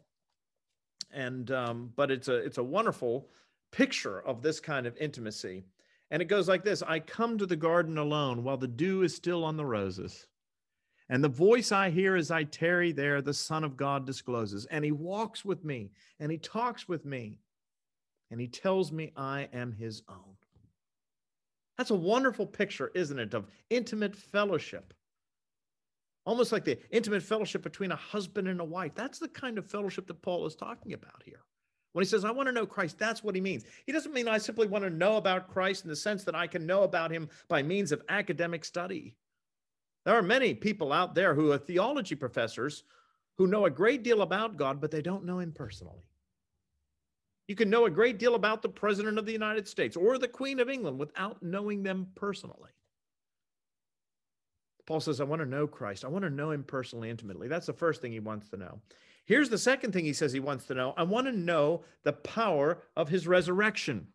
[1.12, 3.30] and um, but it's a it's a wonderful
[3.72, 5.64] picture of this kind of intimacy.
[6.12, 9.16] And it goes like this I come to the garden alone while the dew is
[9.16, 10.28] still on the roses.
[11.10, 14.66] And the voice I hear as I tarry there, the Son of God discloses.
[14.68, 17.40] And he walks with me and he talks with me
[18.30, 20.38] and he tells me I am his own.
[21.78, 24.94] That's a wonderful picture, isn't it, of intimate fellowship.
[26.26, 28.92] Almost like the intimate fellowship between a husband and a wife.
[28.96, 31.42] That's the kind of fellowship that Paul is talking about here.
[31.94, 33.66] When he says, I want to know Christ, that's what he means.
[33.86, 36.48] He doesn't mean I simply want to know about Christ in the sense that I
[36.48, 39.16] can know about him by means of academic study.
[40.06, 42.84] There are many people out there who are theology professors
[43.38, 46.06] who know a great deal about God, but they don't know him personally.
[47.48, 50.28] You can know a great deal about the President of the United States or the
[50.28, 52.70] Queen of England without knowing them personally.
[54.86, 56.06] Paul says, I want to know Christ.
[56.06, 57.48] I want to know him personally, intimately.
[57.48, 58.80] That's the first thing he wants to know.
[59.26, 62.14] Here's the second thing he says he wants to know I want to know the
[62.14, 64.08] power of his resurrection.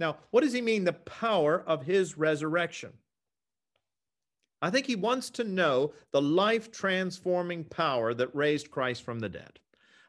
[0.00, 2.92] Now, what does he mean, the power of his resurrection?
[4.60, 9.28] I think he wants to know the life transforming power that raised Christ from the
[9.28, 9.60] dead.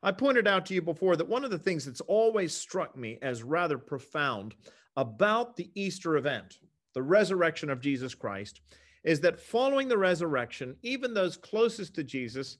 [0.01, 3.17] I pointed out to you before that one of the things that's always struck me
[3.21, 4.55] as rather profound
[4.95, 6.59] about the Easter event,
[6.93, 8.61] the resurrection of Jesus Christ,
[9.05, 12.57] is that following the resurrection, even those closest to Jesus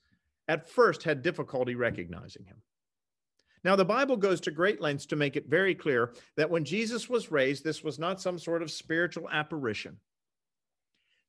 [0.48, 2.62] at first had difficulty recognizing him.
[3.64, 7.10] Now, the Bible goes to great lengths to make it very clear that when Jesus
[7.10, 9.98] was raised, this was not some sort of spiritual apparition.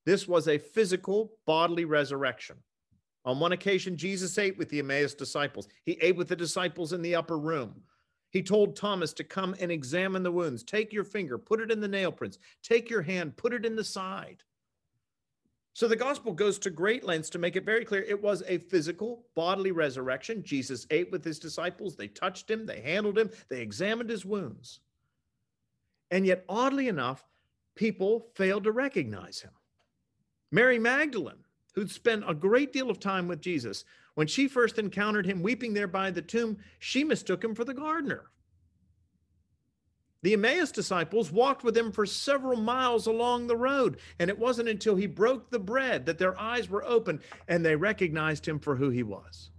[0.04, 2.56] This was a physical, bodily resurrection.
[3.24, 5.66] On one occasion, Jesus ate with the Emmaus disciples.
[5.84, 7.82] He ate with the disciples in the upper room.
[8.30, 10.62] He told Thomas to come and examine the wounds.
[10.62, 12.38] Take your finger, put it in the nail prints.
[12.62, 14.42] Take your hand, put it in the side.
[15.77, 18.57] So the gospel goes to great lengths to make it very clear it was a
[18.57, 20.43] physical, bodily resurrection.
[20.43, 21.95] Jesus ate with his disciples.
[21.97, 24.81] They touched him, they handled him, they examined his wounds.
[26.11, 27.27] And yet, oddly enough,
[27.74, 29.51] people failed to recognize him.
[30.51, 35.27] Mary Magdalene, who'd spent a great deal of time with Jesus, when she first encountered
[35.27, 38.31] him weeping there by the tomb, she mistook him for the gardener.
[40.27, 44.68] The Emmaus disciples walked with him for several miles along the road, and it wasn't
[44.68, 48.74] until he broke the bread that their eyes were open and they recognized him for
[48.74, 49.51] who he was.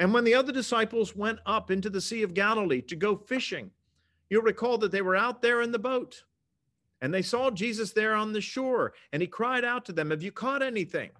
[0.00, 3.70] And when the other disciples went up into the Sea of Galilee to go fishing,
[4.28, 6.24] you'll recall that they were out there in the boat.
[7.00, 10.24] And they saw Jesus there on the shore, and he cried out to them, Have
[10.24, 11.10] you caught anything?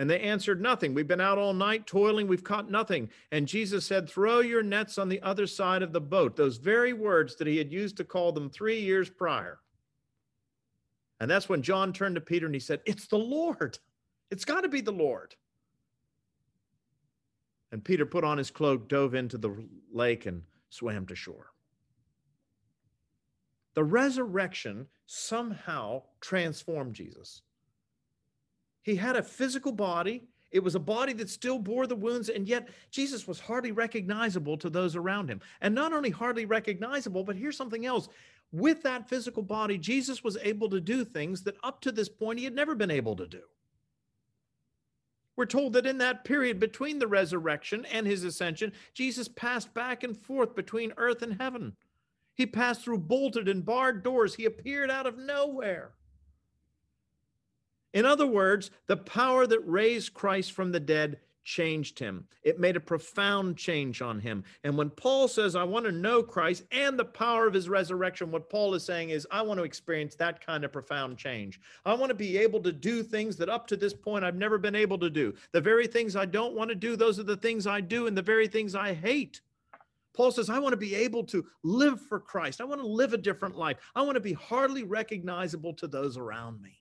[0.00, 0.94] And they answered, Nothing.
[0.94, 3.10] We've been out all night toiling, we've caught nothing.
[3.32, 6.36] And Jesus said, Throw your nets on the other side of the boat.
[6.36, 9.58] Those very words that he had used to call them three years prior.
[11.20, 13.78] And that's when John turned to Peter and he said, It's the Lord.
[14.30, 15.34] It's got to be the Lord.
[17.70, 19.54] And Peter put on his cloak, dove into the
[19.92, 21.52] lake, and swam to shore.
[23.74, 27.42] The resurrection somehow transformed Jesus.
[28.82, 30.24] He had a physical body.
[30.50, 34.56] It was a body that still bore the wounds, and yet Jesus was hardly recognizable
[34.58, 35.40] to those around him.
[35.60, 38.08] And not only hardly recognizable, but here's something else.
[38.52, 42.40] With that physical body, Jesus was able to do things that up to this point
[42.40, 43.42] he had never been able to do.
[45.36, 50.02] We're told that in that period between the resurrection and his ascension, Jesus passed back
[50.02, 51.76] and forth between earth and heaven.
[52.34, 54.34] He passed through bolted and barred doors.
[54.34, 55.92] He appeared out of nowhere.
[57.92, 62.26] In other words, the power that raised Christ from the dead changed him.
[62.42, 64.44] It made a profound change on him.
[64.62, 68.30] And when Paul says, I want to know Christ and the power of his resurrection,
[68.30, 71.60] what Paul is saying is, I want to experience that kind of profound change.
[71.84, 74.58] I want to be able to do things that up to this point I've never
[74.58, 75.34] been able to do.
[75.52, 78.16] The very things I don't want to do, those are the things I do, and
[78.16, 79.40] the very things I hate.
[80.14, 82.60] Paul says, I want to be able to live for Christ.
[82.60, 83.78] I want to live a different life.
[83.94, 86.79] I want to be hardly recognizable to those around me.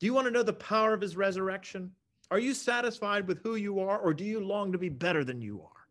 [0.00, 1.92] Do you want to know the power of his resurrection?
[2.30, 5.42] Are you satisfied with who you are, or do you long to be better than
[5.42, 5.86] you are?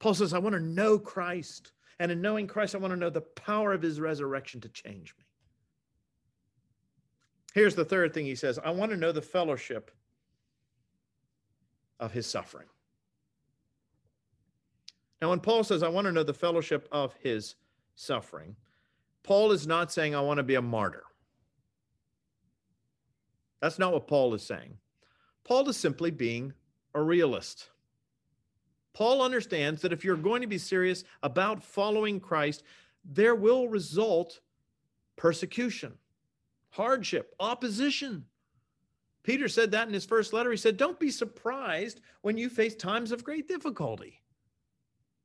[0.00, 1.72] Paul says, I want to know Christ.
[2.00, 5.14] And in knowing Christ, I want to know the power of his resurrection to change
[5.16, 5.24] me.
[7.54, 9.92] Here's the third thing he says I want to know the fellowship
[12.00, 12.66] of his suffering.
[15.20, 17.54] Now, when Paul says, I want to know the fellowship of his
[17.94, 18.56] suffering,
[19.22, 21.04] Paul is not saying, I want to be a martyr.
[23.62, 24.76] That's not what Paul is saying.
[25.44, 26.52] Paul is simply being
[26.94, 27.68] a realist.
[28.92, 32.64] Paul understands that if you're going to be serious about following Christ,
[33.04, 34.40] there will result
[35.16, 35.94] persecution,
[36.70, 38.24] hardship, opposition.
[39.22, 40.50] Peter said that in his first letter.
[40.50, 44.20] He said, Don't be surprised when you face times of great difficulty.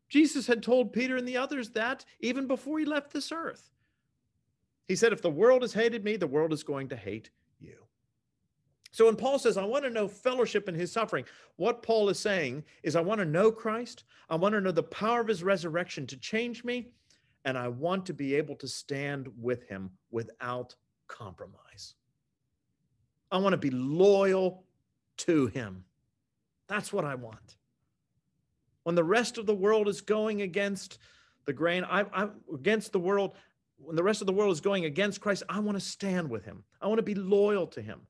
[0.09, 3.71] Jesus had told Peter and the others that even before he left this earth.
[4.87, 7.31] He said, If the world has hated me, the world is going to hate.
[8.97, 11.23] So when Paul says, I want to know fellowship in his suffering,
[11.57, 14.05] what Paul is saying is, I want to know Christ.
[14.27, 16.87] I want to know the power of his resurrection to change me.
[17.45, 20.73] And I want to be able to stand with him without
[21.07, 21.93] compromise.
[23.31, 24.63] I want to be loyal
[25.17, 25.85] to him.
[26.67, 27.57] That's what I want.
[28.81, 30.97] When the rest of the world is going against
[31.45, 33.35] the grain, I, am against the world.
[33.77, 36.45] When the rest of the world is going against Christ, I want to stand with
[36.45, 36.63] him.
[36.81, 38.01] I want to be loyal to him.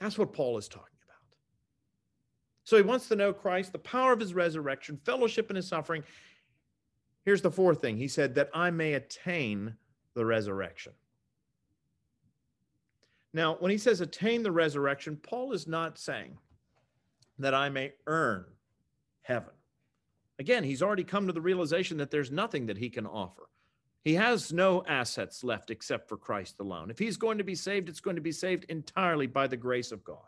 [0.00, 1.36] That's what Paul is talking about.
[2.64, 6.02] So he wants to know Christ, the power of his resurrection, fellowship in his suffering.
[7.24, 9.74] Here's the fourth thing He said, that I may attain
[10.14, 10.92] the resurrection.
[13.32, 16.36] Now, when he says attain the resurrection, Paul is not saying
[17.38, 18.44] that I may earn
[19.22, 19.54] heaven.
[20.38, 23.48] Again, he's already come to the realization that there's nothing that he can offer.
[24.02, 26.90] He has no assets left except for Christ alone.
[26.90, 29.92] If he's going to be saved, it's going to be saved entirely by the grace
[29.92, 30.18] of God.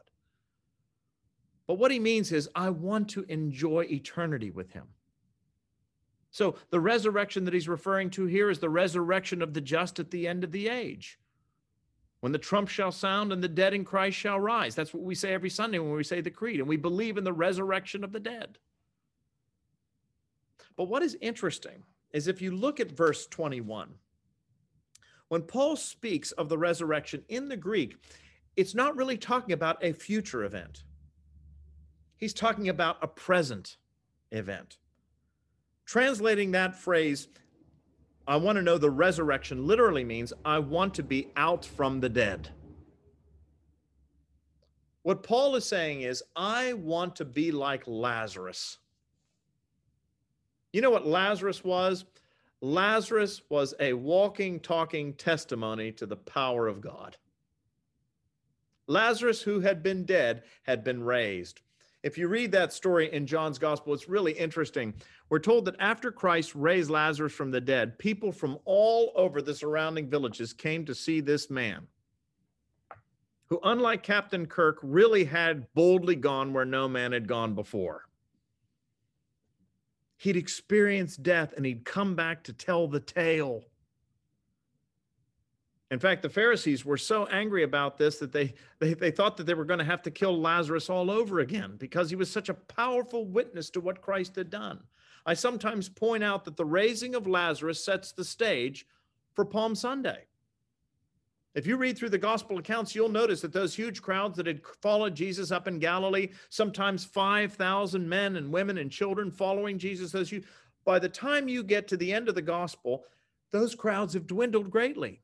[1.66, 4.88] But what he means is, I want to enjoy eternity with him.
[6.32, 10.10] So the resurrection that he's referring to here is the resurrection of the just at
[10.10, 11.18] the end of the age.
[12.20, 14.74] When the trump shall sound and the dead in Christ shall rise.
[14.74, 17.24] That's what we say every Sunday when we say the creed, and we believe in
[17.24, 18.58] the resurrection of the dead.
[20.76, 21.82] But what is interesting
[22.12, 23.94] is if you look at verse 21,
[25.28, 27.96] when Paul speaks of the resurrection in the Greek,
[28.56, 30.84] it's not really talking about a future event.
[32.18, 33.78] He's talking about a present
[34.30, 34.76] event.
[35.86, 37.28] Translating that phrase,
[38.26, 42.08] I want to know the resurrection, literally means I want to be out from the
[42.08, 42.50] dead.
[45.02, 48.78] What Paul is saying is, I want to be like Lazarus.
[50.72, 52.06] You know what Lazarus was?
[52.62, 57.16] Lazarus was a walking, talking testimony to the power of God.
[58.86, 61.60] Lazarus, who had been dead, had been raised.
[62.02, 64.94] If you read that story in John's gospel, it's really interesting.
[65.28, 69.54] We're told that after Christ raised Lazarus from the dead, people from all over the
[69.54, 71.86] surrounding villages came to see this man,
[73.46, 78.06] who, unlike Captain Kirk, really had boldly gone where no man had gone before
[80.22, 83.64] he'd experienced death and he'd come back to tell the tale.
[85.90, 89.46] In fact, the Pharisees were so angry about this that they, they, they thought that
[89.46, 92.48] they were going to have to kill Lazarus all over again because he was such
[92.48, 94.78] a powerful witness to what Christ had done.
[95.26, 98.86] I sometimes point out that the raising of Lazarus sets the stage
[99.34, 100.26] for Palm Sunday.
[101.54, 104.62] If you read through the gospel accounts, you'll notice that those huge crowds that had
[104.80, 110.32] followed Jesus up in Galilee, sometimes 5,000 men and women and children following Jesus, those
[110.32, 110.42] you,
[110.84, 113.04] by the time you get to the end of the gospel,
[113.50, 115.20] those crowds have dwindled greatly.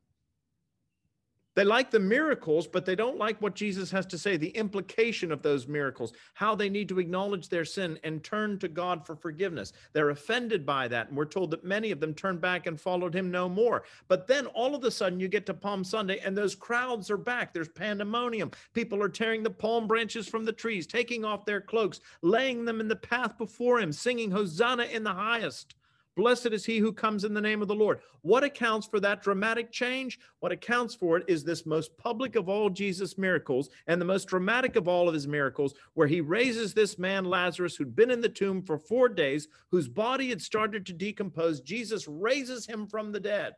[1.59, 5.29] They like the miracles, but they don't like what Jesus has to say, the implication
[5.29, 9.17] of those miracles, how they need to acknowledge their sin and turn to God for
[9.17, 9.73] forgiveness.
[9.91, 11.09] They're offended by that.
[11.09, 13.83] And we're told that many of them turned back and followed him no more.
[14.07, 17.17] But then all of a sudden you get to Palm Sunday and those crowds are
[17.17, 17.53] back.
[17.53, 18.51] There's pandemonium.
[18.73, 22.79] People are tearing the palm branches from the trees, taking off their cloaks, laying them
[22.79, 25.75] in the path before him, singing Hosanna in the highest.
[26.15, 27.99] Blessed is he who comes in the name of the Lord.
[28.21, 30.19] What accounts for that dramatic change?
[30.39, 34.27] What accounts for it is this most public of all Jesus' miracles and the most
[34.27, 38.21] dramatic of all of his miracles, where he raises this man, Lazarus, who'd been in
[38.21, 41.61] the tomb for four days, whose body had started to decompose.
[41.61, 43.53] Jesus raises him from the dead.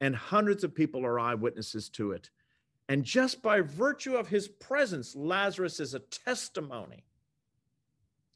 [0.00, 2.30] And hundreds of people are eyewitnesses to it.
[2.88, 7.04] And just by virtue of his presence, Lazarus is a testimony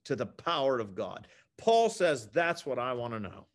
[0.04, 1.26] to the power of God.
[1.58, 3.46] Paul says, That's what I want to know.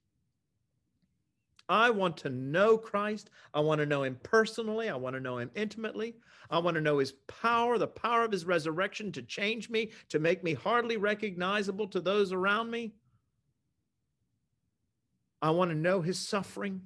[1.70, 3.30] I want to know Christ.
[3.54, 4.90] I want to know him personally.
[4.90, 6.16] I want to know him intimately.
[6.50, 10.20] I want to know his power, the power of his resurrection to change me, to
[10.20, 12.94] make me hardly recognizable to those around me.
[15.42, 16.82] I want to know his suffering.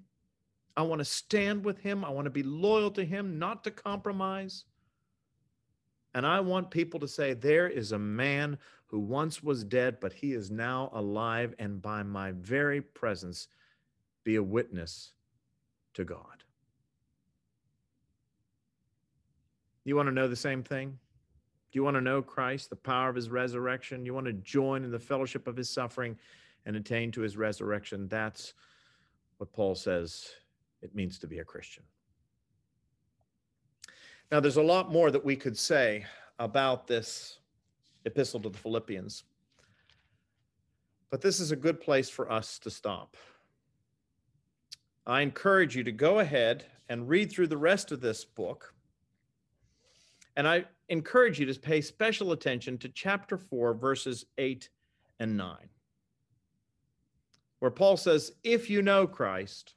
[0.76, 2.04] I want to stand with him.
[2.04, 4.66] I want to be loyal to him, not to compromise.
[6.14, 8.58] And I want people to say, There is a man
[8.92, 13.48] who once was dead, but he is now alive, and by my very presence
[14.26, 15.14] be a witness
[15.94, 16.44] to God.
[19.86, 20.90] You want to know the same thing?
[20.90, 24.06] Do you want to know Christ, the power of his resurrection?
[24.06, 26.18] You want to join in the fellowship of his suffering
[26.66, 28.10] and attain to his resurrection?
[28.10, 28.54] That's
[29.38, 30.32] what Paul says
[30.82, 31.84] it means to be a Christian.
[34.34, 36.06] Now, there's a lot more that we could say
[36.40, 37.38] about this
[38.06, 39.24] epistle to the Philippians.
[41.10, 43.18] But this is a good place for us to stop.
[45.06, 48.74] I encourage you to go ahead and read through the rest of this book.
[50.36, 54.70] And I encourage you to pay special attention to chapter 4, verses 8
[55.20, 55.56] and 9,
[57.60, 59.76] where Paul says, If you know Christ,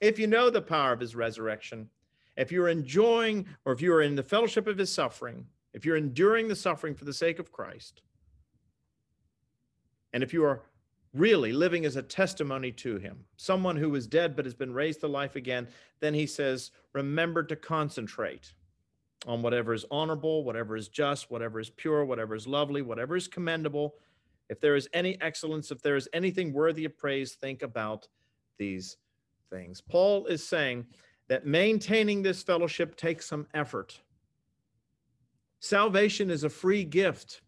[0.00, 1.88] if you know the power of his resurrection,
[2.36, 5.46] if you're enjoying or if you are in the fellowship of his suffering,
[5.78, 8.02] if you're enduring the suffering for the sake of Christ,
[10.12, 10.62] and if you are
[11.14, 14.98] really living as a testimony to him, someone who was dead but has been raised
[15.00, 15.68] to life again,
[16.00, 18.54] then he says, remember to concentrate
[19.24, 23.28] on whatever is honorable, whatever is just, whatever is pure, whatever is lovely, whatever is
[23.28, 23.94] commendable.
[24.48, 28.08] if there is any excellence, if there is anything worthy of praise, think about
[28.58, 28.96] these
[29.50, 29.80] things.
[29.80, 30.86] Paul is saying
[31.28, 34.00] that maintaining this fellowship takes some effort.
[35.60, 37.42] Salvation is a free gift,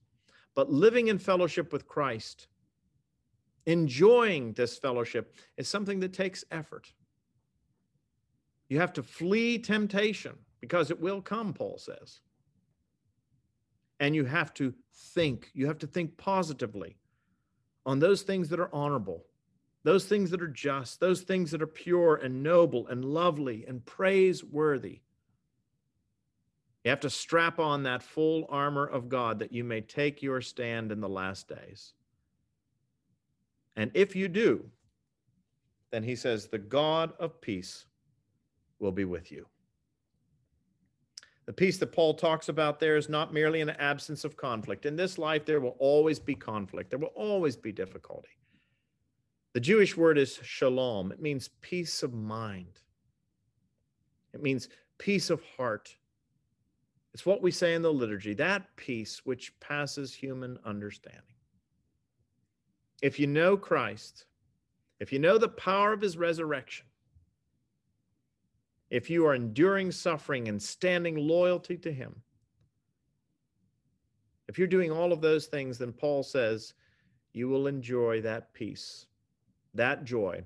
[0.55, 2.49] but living in fellowship with Christ,
[3.67, 6.93] enjoying this fellowship, is something that takes effort.
[8.69, 12.21] You have to flee temptation because it will come, Paul says.
[13.99, 14.75] And you have to
[15.15, 16.97] think, you have to think positively
[17.85, 19.25] on those things that are honorable,
[19.83, 23.85] those things that are just, those things that are pure and noble and lovely and
[23.85, 25.01] praiseworthy.
[26.85, 30.41] You have to strap on that full armor of God that you may take your
[30.41, 31.93] stand in the last days.
[33.77, 34.65] And if you do,
[35.91, 37.87] then he says, the God of peace
[38.79, 39.47] will be with you.
[41.47, 44.87] The peace that Paul talks about there is not merely an absence of conflict.
[44.87, 48.29] In this life, there will always be conflict, there will always be difficulty.
[49.53, 52.79] The Jewish word is shalom, it means peace of mind,
[54.33, 54.69] it means
[54.99, 55.97] peace of heart.
[57.13, 61.23] It's what we say in the liturgy that peace which passes human understanding.
[63.03, 64.27] If you know Christ,
[65.01, 66.87] if you know the power of his resurrection,
[68.91, 72.23] if you are enduring suffering and standing loyalty to Him,
[74.49, 76.75] if you're doing all of those things, then Paul says
[77.33, 79.07] you will enjoy that peace,
[79.75, 80.43] that joy,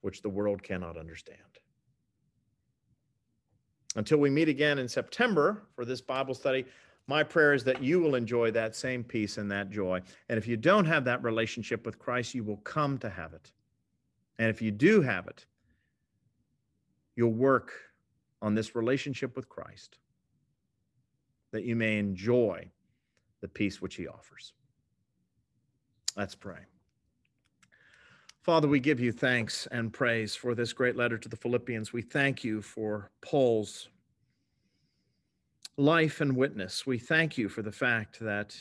[0.00, 1.38] which the world cannot understand.
[3.96, 6.66] Until we meet again in September for this Bible study,
[7.08, 10.02] my prayer is that you will enjoy that same peace and that joy.
[10.28, 13.52] And if you don't have that relationship with Christ, you will come to have it.
[14.38, 15.46] And if you do have it,
[17.14, 17.72] you'll work
[18.42, 19.98] on this relationship with Christ,
[21.52, 22.70] that you may enjoy
[23.40, 24.52] the peace which he offers.
[26.16, 26.58] Let's pray.
[28.46, 31.92] Father, we give you thanks and praise for this great letter to the Philippians.
[31.92, 33.88] We thank you for Paul's
[35.76, 36.86] life and witness.
[36.86, 38.56] We thank you for the fact that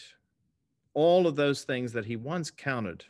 [0.96, 3.06] all of those things that he once counted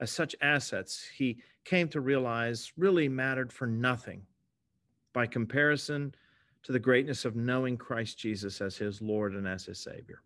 [0.00, 1.36] as such assets, he
[1.66, 4.22] came to realize really mattered for nothing
[5.12, 6.14] by comparison
[6.62, 10.22] to the greatness of knowing Christ Jesus as his Lord and as his Savior.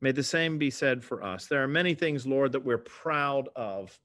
[0.00, 1.44] May the same be said for us.
[1.48, 4.00] There are many things, Lord, that we're proud of,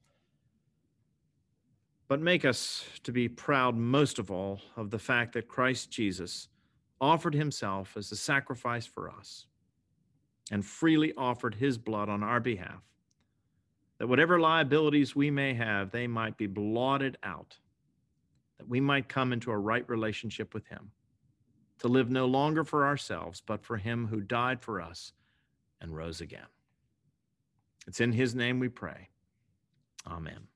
[2.07, 6.47] but make us to be proud most of all of the fact that Christ Jesus
[7.01, 9.47] offered himself as a sacrifice for us
[10.51, 12.83] and freely offered his blood on our behalf,
[13.97, 17.57] that whatever liabilities we may have, they might be blotted out
[18.57, 20.91] that we might come into a right relationship with Him,
[21.79, 25.13] to live no longer for ourselves, but for Him who died for us
[25.81, 26.47] and rose again.
[27.87, 29.09] It's in His name we pray.
[30.07, 30.47] Amen.